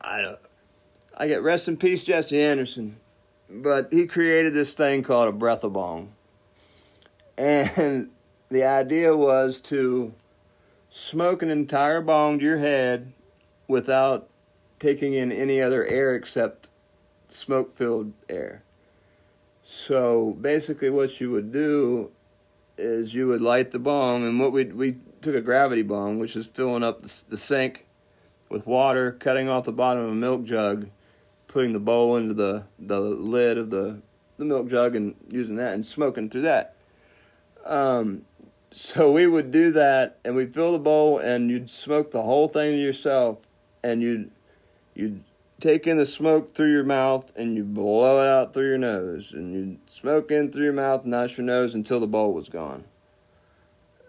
I 0.00 0.20
don't. 0.20 0.38
I 1.16 1.26
get 1.28 1.42
rest 1.42 1.68
in 1.68 1.76
peace, 1.76 2.02
Jesse 2.02 2.40
Anderson, 2.40 2.98
but 3.48 3.92
he 3.92 4.06
created 4.06 4.54
this 4.54 4.74
thing 4.74 5.02
called 5.02 5.28
a 5.28 5.32
breath 5.32 5.64
of 5.64 5.72
bong, 5.72 6.12
and 7.36 8.10
the 8.50 8.64
idea 8.64 9.16
was 9.16 9.60
to 9.62 10.14
smoke 10.90 11.42
an 11.42 11.50
entire 11.50 12.00
bong 12.00 12.38
to 12.38 12.44
your 12.44 12.58
head 12.58 13.12
without 13.66 14.28
taking 14.78 15.14
in 15.14 15.32
any 15.32 15.60
other 15.60 15.84
air 15.84 16.14
except 16.14 16.70
smoke 17.28 17.76
filled 17.76 18.12
air. 18.28 18.62
So 19.62 20.36
basically, 20.40 20.90
what 20.90 21.20
you 21.20 21.30
would 21.30 21.52
do 21.52 22.12
is 22.78 23.14
you 23.14 23.28
would 23.28 23.40
light 23.40 23.70
the 23.70 23.78
bong, 23.78 24.24
and 24.26 24.38
what 24.38 24.52
we 24.52 24.64
we 24.64 24.96
took 25.22 25.34
a 25.34 25.40
gravity 25.40 25.82
bong, 25.82 26.18
which 26.18 26.36
is 26.36 26.46
filling 26.46 26.82
up 26.82 27.02
the, 27.02 27.24
the 27.28 27.38
sink 27.38 27.86
with 28.48 28.66
water, 28.66 29.12
cutting 29.12 29.48
off 29.48 29.64
the 29.64 29.72
bottom 29.72 30.04
of 30.04 30.10
a 30.10 30.14
milk 30.14 30.44
jug, 30.44 30.88
putting 31.48 31.72
the 31.72 31.80
bowl 31.80 32.16
into 32.16 32.34
the 32.34 32.64
the 32.78 33.00
lid 33.00 33.58
of 33.58 33.70
the 33.70 34.00
the 34.36 34.44
milk 34.44 34.68
jug, 34.68 34.94
and 34.94 35.14
using 35.30 35.56
that 35.56 35.74
and 35.74 35.84
smoking 35.84 36.28
through 36.28 36.42
that. 36.42 36.76
Um, 37.64 38.22
so 38.70 39.10
we 39.10 39.26
would 39.26 39.50
do 39.50 39.72
that, 39.72 40.18
and 40.24 40.36
we'd 40.36 40.54
fill 40.54 40.72
the 40.72 40.78
bowl, 40.78 41.18
and 41.18 41.50
you'd 41.50 41.70
smoke 41.70 42.10
the 42.10 42.22
whole 42.22 42.48
thing 42.48 42.78
yourself, 42.78 43.38
and 43.82 44.02
you'd 44.02 44.30
you'd 44.94 45.22
take 45.60 45.86
in 45.86 45.96
the 45.96 46.06
smoke 46.06 46.54
through 46.54 46.72
your 46.72 46.84
mouth, 46.84 47.30
and 47.36 47.56
you 47.56 47.64
blow 47.64 48.22
it 48.22 48.28
out 48.28 48.52
through 48.52 48.68
your 48.68 48.78
nose, 48.78 49.32
and 49.32 49.52
you'd 49.52 49.90
smoke 49.90 50.30
in 50.30 50.50
through 50.50 50.64
your 50.64 50.72
mouth 50.72 51.04
and 51.04 51.14
out 51.14 51.36
your 51.36 51.46
nose 51.46 51.74
until 51.74 52.00
the 52.00 52.06
bowl 52.06 52.32
was 52.32 52.48
gone. 52.48 52.84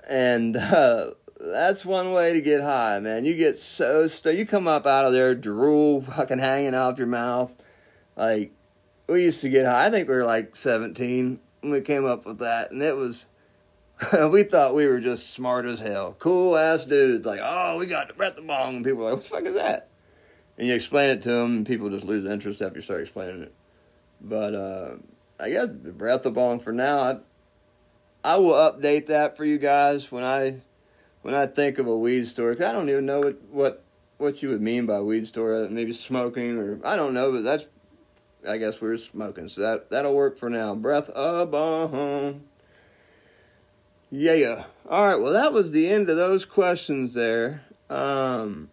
And 0.07 0.57
uh, 0.57 1.12
that's 1.39 1.86
one 1.86 2.12
way 2.12 2.33
to 2.33 2.41
get 2.41 2.62
high, 2.62 2.99
man. 2.99 3.25
You 3.25 3.36
get 3.36 3.57
so 3.57 4.07
st- 4.07 4.38
you 4.38 4.45
come 4.45 4.67
up 4.67 4.86
out 4.86 5.05
of 5.05 5.13
there, 5.13 5.36
drool 5.36 6.01
fucking 6.01 6.39
hanging 6.39 6.73
off 6.73 6.97
your 6.97 7.07
mouth. 7.07 7.53
Like 8.15 8.51
we 9.07 9.23
used 9.23 9.41
to 9.41 9.49
get 9.49 9.65
high. 9.65 9.88
I 9.88 9.89
think 9.89 10.07
we 10.07 10.15
were 10.15 10.25
like 10.25 10.55
seventeen 10.55 11.39
when 11.62 11.71
we 11.71 11.81
came 11.81 12.05
up 12.05 12.25
with 12.25 12.39
that, 12.39 12.71
and 12.71 12.81
it 12.81 12.95
was 12.95 13.25
we 14.31 14.43
thought 14.43 14.75
we 14.75 14.88
were 14.88 14.99
just 14.99 15.33
smart 15.33 15.65
as 15.65 15.79
hell. 15.79 16.15
Cool 16.19 16.57
ass 16.57 16.86
dudes. 16.86 17.25
Like, 17.25 17.39
oh, 17.41 17.77
we 17.77 17.88
got 17.88 18.07
the 18.07 18.13
breath 18.13 18.38
of 18.38 18.45
bong. 18.45 18.77
And 18.77 18.86
people 18.86 19.03
were 19.03 19.12
like, 19.12 19.15
what 19.15 19.23
the 19.23 19.29
fuck 19.29 19.45
is 19.45 19.55
that? 19.55 19.89
And 20.57 20.67
you 20.67 20.73
explain 20.73 21.11
it 21.11 21.21
to 21.23 21.29
them, 21.29 21.57
and 21.57 21.65
people 21.65 21.89
just 21.89 22.05
lose 22.05 22.25
interest 22.25 22.61
after 22.61 22.79
you 22.79 22.81
start 22.81 23.01
explaining 23.01 23.43
it. 23.43 23.53
But 24.19 24.55
uh, 24.55 24.95
I 25.39 25.51
guess 25.51 25.67
the 25.67 25.91
breath 25.91 26.25
of 26.25 26.33
bong 26.33 26.59
for 26.59 26.71
now. 26.71 26.99
I, 26.99 27.17
I 28.23 28.37
will 28.37 28.53
update 28.53 29.07
that 29.07 29.37
for 29.37 29.45
you 29.45 29.57
guys 29.57 30.11
when 30.11 30.23
I 30.23 30.61
when 31.21 31.35
I 31.35 31.45
think 31.45 31.77
of 31.77 31.87
a 31.87 31.97
weed 31.97 32.27
store. 32.27 32.51
I 32.51 32.71
don't 32.71 32.89
even 32.89 33.05
know 33.05 33.19
what, 33.19 33.41
what 33.51 33.83
what 34.17 34.41
you 34.41 34.49
would 34.49 34.61
mean 34.61 34.85
by 34.85 34.99
weed 35.01 35.27
store. 35.27 35.67
Maybe 35.69 35.93
smoking 35.93 36.57
or 36.57 36.79
I 36.83 36.95
don't 36.95 37.13
know, 37.13 37.31
but 37.31 37.43
that's 37.43 37.65
I 38.47 38.57
guess 38.57 38.81
we 38.81 38.89
are 38.89 38.97
smoking. 38.97 39.49
So 39.49 39.61
that 39.61 39.89
that'll 39.91 40.15
work 40.15 40.37
for 40.37 40.49
now. 40.49 40.73
Breath 40.73 41.09
of 41.09 41.51
bong. 41.51 42.41
Yeah. 44.09 44.63
All 44.89 45.05
right. 45.05 45.15
Well, 45.15 45.33
that 45.33 45.53
was 45.53 45.71
the 45.71 45.89
end 45.89 46.09
of 46.09 46.17
those 46.17 46.45
questions 46.45 47.13
there. 47.13 47.65
Um, 47.89 48.69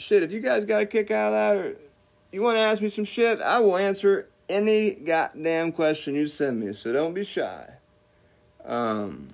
shit, 0.00 0.22
if 0.22 0.32
you 0.32 0.40
guys 0.40 0.64
got 0.64 0.82
a 0.82 0.86
kick 0.86 1.10
out 1.10 1.32
of 1.32 1.32
that 1.32 1.64
or 1.64 1.76
you 2.32 2.42
want 2.42 2.56
to 2.56 2.60
ask 2.60 2.80
me 2.80 2.90
some 2.90 3.04
shit, 3.04 3.40
I 3.40 3.60
will 3.60 3.76
answer 3.76 4.28
any 4.48 4.92
goddamn 4.92 5.72
question 5.72 6.14
you 6.14 6.26
send 6.26 6.60
me. 6.60 6.72
So 6.72 6.92
don't 6.92 7.14
be 7.14 7.24
shy. 7.24 7.74
Um, 8.64 9.30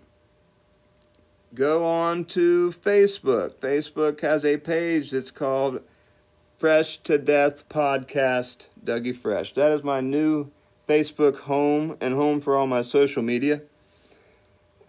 go 1.54 1.84
on 1.84 2.24
to 2.26 2.72
Facebook. 2.84 3.54
Facebook 3.54 4.20
has 4.20 4.44
a 4.44 4.56
page 4.56 5.10
that's 5.10 5.30
called 5.30 5.80
Fresh 6.58 6.98
to 6.98 7.18
Death 7.18 7.68
Podcast 7.68 8.68
Dougie 8.82 9.16
Fresh. 9.16 9.54
That 9.54 9.72
is 9.72 9.82
my 9.82 10.00
new 10.00 10.50
Facebook 10.88 11.40
home 11.40 11.96
and 12.00 12.14
home 12.14 12.40
for 12.40 12.56
all 12.56 12.66
my 12.66 12.82
social 12.82 13.22
media. 13.22 13.62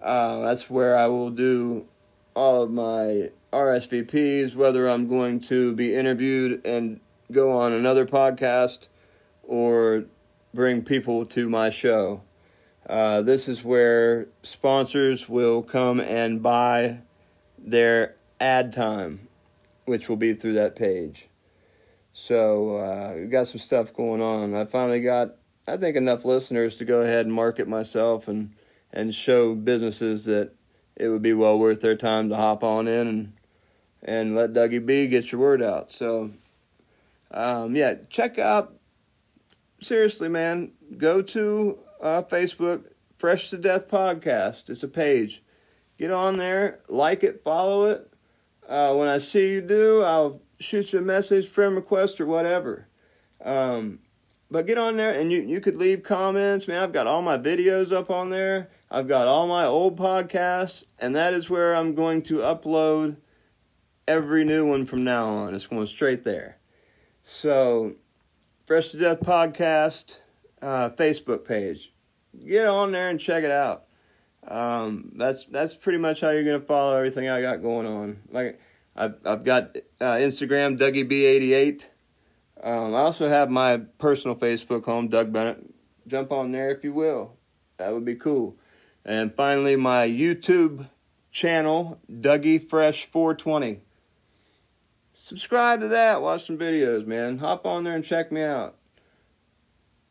Uh, 0.01 0.41
that's 0.41 0.69
where 0.69 0.97
I 0.97 1.07
will 1.07 1.31
do 1.31 1.87
all 2.35 2.61
of 2.63 2.71
my 2.71 3.31
RSVPs, 3.51 4.55
whether 4.55 4.89
I'm 4.89 5.07
going 5.07 5.39
to 5.41 5.73
be 5.73 5.95
interviewed 5.95 6.65
and 6.65 6.99
go 7.31 7.51
on 7.51 7.73
another 7.73 8.05
podcast 8.05 8.87
or 9.43 10.05
bring 10.53 10.81
people 10.81 11.25
to 11.25 11.49
my 11.49 11.69
show. 11.69 12.21
Uh, 12.87 13.21
this 13.21 13.47
is 13.47 13.63
where 13.63 14.27
sponsors 14.43 15.27
will 15.27 15.61
come 15.61 15.99
and 15.99 16.41
buy 16.41 16.99
their 17.57 18.15
ad 18.39 18.71
time, 18.71 19.27
which 19.85 20.07
will 20.07 20.15
be 20.15 20.33
through 20.33 20.53
that 20.53 20.75
page. 20.75 21.27
So 22.13 22.77
uh, 22.77 23.13
we've 23.15 23.29
got 23.29 23.47
some 23.47 23.59
stuff 23.59 23.93
going 23.93 24.21
on. 24.21 24.55
I 24.55 24.65
finally 24.65 25.01
got, 25.01 25.35
I 25.67 25.77
think, 25.77 25.97
enough 25.97 26.25
listeners 26.25 26.77
to 26.77 26.85
go 26.85 27.01
ahead 27.01 27.25
and 27.25 27.33
market 27.33 27.67
myself 27.67 28.27
and 28.27 28.53
and 28.93 29.13
show 29.13 29.53
businesses 29.53 30.25
that 30.25 30.51
it 30.95 31.09
would 31.09 31.21
be 31.21 31.33
well 31.33 31.59
worth 31.59 31.81
their 31.81 31.95
time 31.95 32.29
to 32.29 32.35
hop 32.35 32.63
on 32.63 32.87
in 32.87 33.07
and 33.07 33.33
and 34.03 34.35
let 34.35 34.53
Dougie 34.53 34.85
B 34.85 35.07
get 35.07 35.31
your 35.31 35.41
word 35.41 35.61
out. 35.61 35.91
So, 35.91 36.31
um, 37.31 37.75
yeah, 37.75 37.95
check 38.09 38.39
out. 38.39 38.73
Seriously, 39.79 40.29
man, 40.29 40.71
go 40.97 41.21
to 41.21 41.77
uh, 42.01 42.23
Facebook, 42.23 42.85
Fresh 43.17 43.49
to 43.51 43.57
Death 43.57 43.87
Podcast. 43.87 44.69
It's 44.69 44.83
a 44.83 44.87
page. 44.87 45.43
Get 45.97 46.11
on 46.11 46.37
there, 46.37 46.79
like 46.87 47.23
it, 47.23 47.43
follow 47.43 47.85
it. 47.85 48.11
Uh, 48.67 48.93
when 48.95 49.07
I 49.07 49.17
see 49.17 49.49
you 49.49 49.61
do, 49.61 50.03
I'll 50.03 50.41
shoot 50.59 50.93
you 50.93 50.99
a 50.99 51.01
message, 51.01 51.47
friend 51.47 51.75
request, 51.75 52.19
or 52.19 52.25
whatever. 52.25 52.87
Um, 53.43 53.99
but 54.49 54.65
get 54.65 54.77
on 54.77 54.97
there 54.97 55.11
and 55.11 55.31
you, 55.31 55.41
you 55.41 55.59
could 55.59 55.75
leave 55.75 56.03
comments. 56.03 56.67
Man, 56.67 56.81
I've 56.81 56.93
got 56.93 57.07
all 57.07 57.21
my 57.21 57.37
videos 57.37 57.91
up 57.91 58.09
on 58.09 58.29
there. 58.29 58.69
I've 58.89 59.07
got 59.07 59.27
all 59.27 59.47
my 59.47 59.65
old 59.65 59.97
podcasts, 59.97 60.85
and 60.99 61.15
that 61.15 61.33
is 61.33 61.49
where 61.49 61.75
I'm 61.75 61.95
going 61.95 62.21
to 62.23 62.37
upload 62.37 63.17
every 64.07 64.43
new 64.43 64.65
one 64.65 64.85
from 64.85 65.03
now 65.03 65.27
on. 65.27 65.53
It's 65.53 65.67
going 65.67 65.87
straight 65.87 66.23
there. 66.23 66.57
So, 67.23 67.95
Fresh 68.65 68.89
to 68.91 68.97
Death 68.97 69.19
Podcast 69.19 70.17
uh, 70.61 70.89
Facebook 70.89 71.45
page. 71.45 71.93
Get 72.45 72.67
on 72.67 72.91
there 72.91 73.09
and 73.09 73.19
check 73.19 73.43
it 73.43 73.51
out. 73.51 73.85
Um, 74.47 75.11
that's 75.15 75.45
that's 75.45 75.75
pretty 75.75 75.97
much 75.97 76.21
how 76.21 76.29
you're 76.29 76.43
gonna 76.43 76.59
follow 76.59 76.95
everything 76.95 77.27
I 77.27 77.41
got 77.41 77.61
going 77.61 77.85
on. 77.85 78.21
Like 78.31 78.59
I've 78.95 79.15
I've 79.25 79.43
got 79.43 79.75
uh, 79.99 80.13
Instagram 80.13 80.77
Dougie 80.77 81.09
B88. 81.09 81.83
Um, 82.63 82.95
I 82.95 82.99
also 82.99 83.27
have 83.27 83.49
my 83.49 83.77
personal 83.77 84.35
Facebook 84.35 84.85
home 84.85 85.09
Doug 85.09 85.33
Bennett. 85.33 85.63
Jump 86.07 86.31
on 86.31 86.51
there 86.51 86.71
if 86.71 86.83
you 86.83 86.93
will. 86.93 87.33
That 87.77 87.93
would 87.93 88.05
be 88.05 88.15
cool. 88.15 88.55
And 89.03 89.33
finally, 89.35 89.75
my 89.75 90.07
YouTube 90.07 90.87
channel, 91.31 91.99
Dougie 92.11 92.67
Fresh 92.67 93.05
420. 93.05 93.81
Subscribe 95.19 95.81
to 95.81 95.87
that. 95.87 96.21
Watch 96.21 96.45
some 96.45 96.59
videos, 96.59 97.07
man. 97.07 97.39
Hop 97.39 97.65
on 97.65 97.83
there 97.83 97.95
and 97.95 98.05
check 98.05 98.31
me 98.31 98.43
out. 98.43 98.75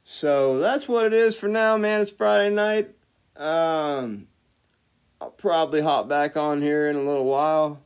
So 0.02 0.58
that's 0.58 0.88
what 0.88 1.06
it 1.06 1.12
is 1.12 1.36
for 1.36 1.46
now, 1.46 1.76
man. 1.76 2.00
It's 2.00 2.10
Friday 2.10 2.52
night. 2.52 2.92
Um, 3.36 4.26
I'll 5.20 5.30
probably 5.30 5.80
hop 5.80 6.08
back 6.08 6.36
on 6.36 6.60
here 6.60 6.90
in 6.90 6.96
a 6.96 7.02
little 7.02 7.24
while 7.24 7.80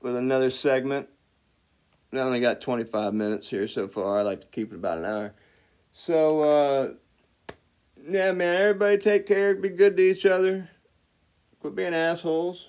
with 0.00 0.14
another 0.14 0.48
segment. 0.50 1.08
I 2.12 2.18
only 2.18 2.40
got 2.40 2.60
25 2.60 3.12
minutes 3.14 3.50
here 3.50 3.66
so 3.66 3.88
far. 3.88 4.16
I 4.16 4.22
like 4.22 4.42
to 4.42 4.46
keep 4.46 4.72
it 4.72 4.76
about 4.76 4.98
an 4.98 5.06
hour. 5.06 5.34
So, 5.92 6.40
uh, 6.40 7.54
yeah, 8.08 8.30
man, 8.30 8.54
everybody 8.54 8.96
take 8.96 9.26
care. 9.26 9.56
Be 9.56 9.70
good 9.70 9.96
to 9.96 10.02
each 10.04 10.24
other. 10.24 10.70
Quit 11.60 11.74
being 11.74 11.94
assholes. 11.94 12.68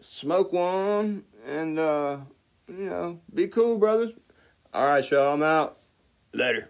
Smoke 0.00 0.52
one 0.52 1.24
and, 1.46 1.78
uh, 1.78 2.18
you 2.70 2.88
know, 2.88 3.20
be 3.34 3.48
cool, 3.48 3.78
brothers. 3.78 4.12
All 4.72 4.86
right, 4.86 5.10
y'all, 5.10 5.34
I'm 5.34 5.42
out. 5.42 5.78
Later. 6.32 6.69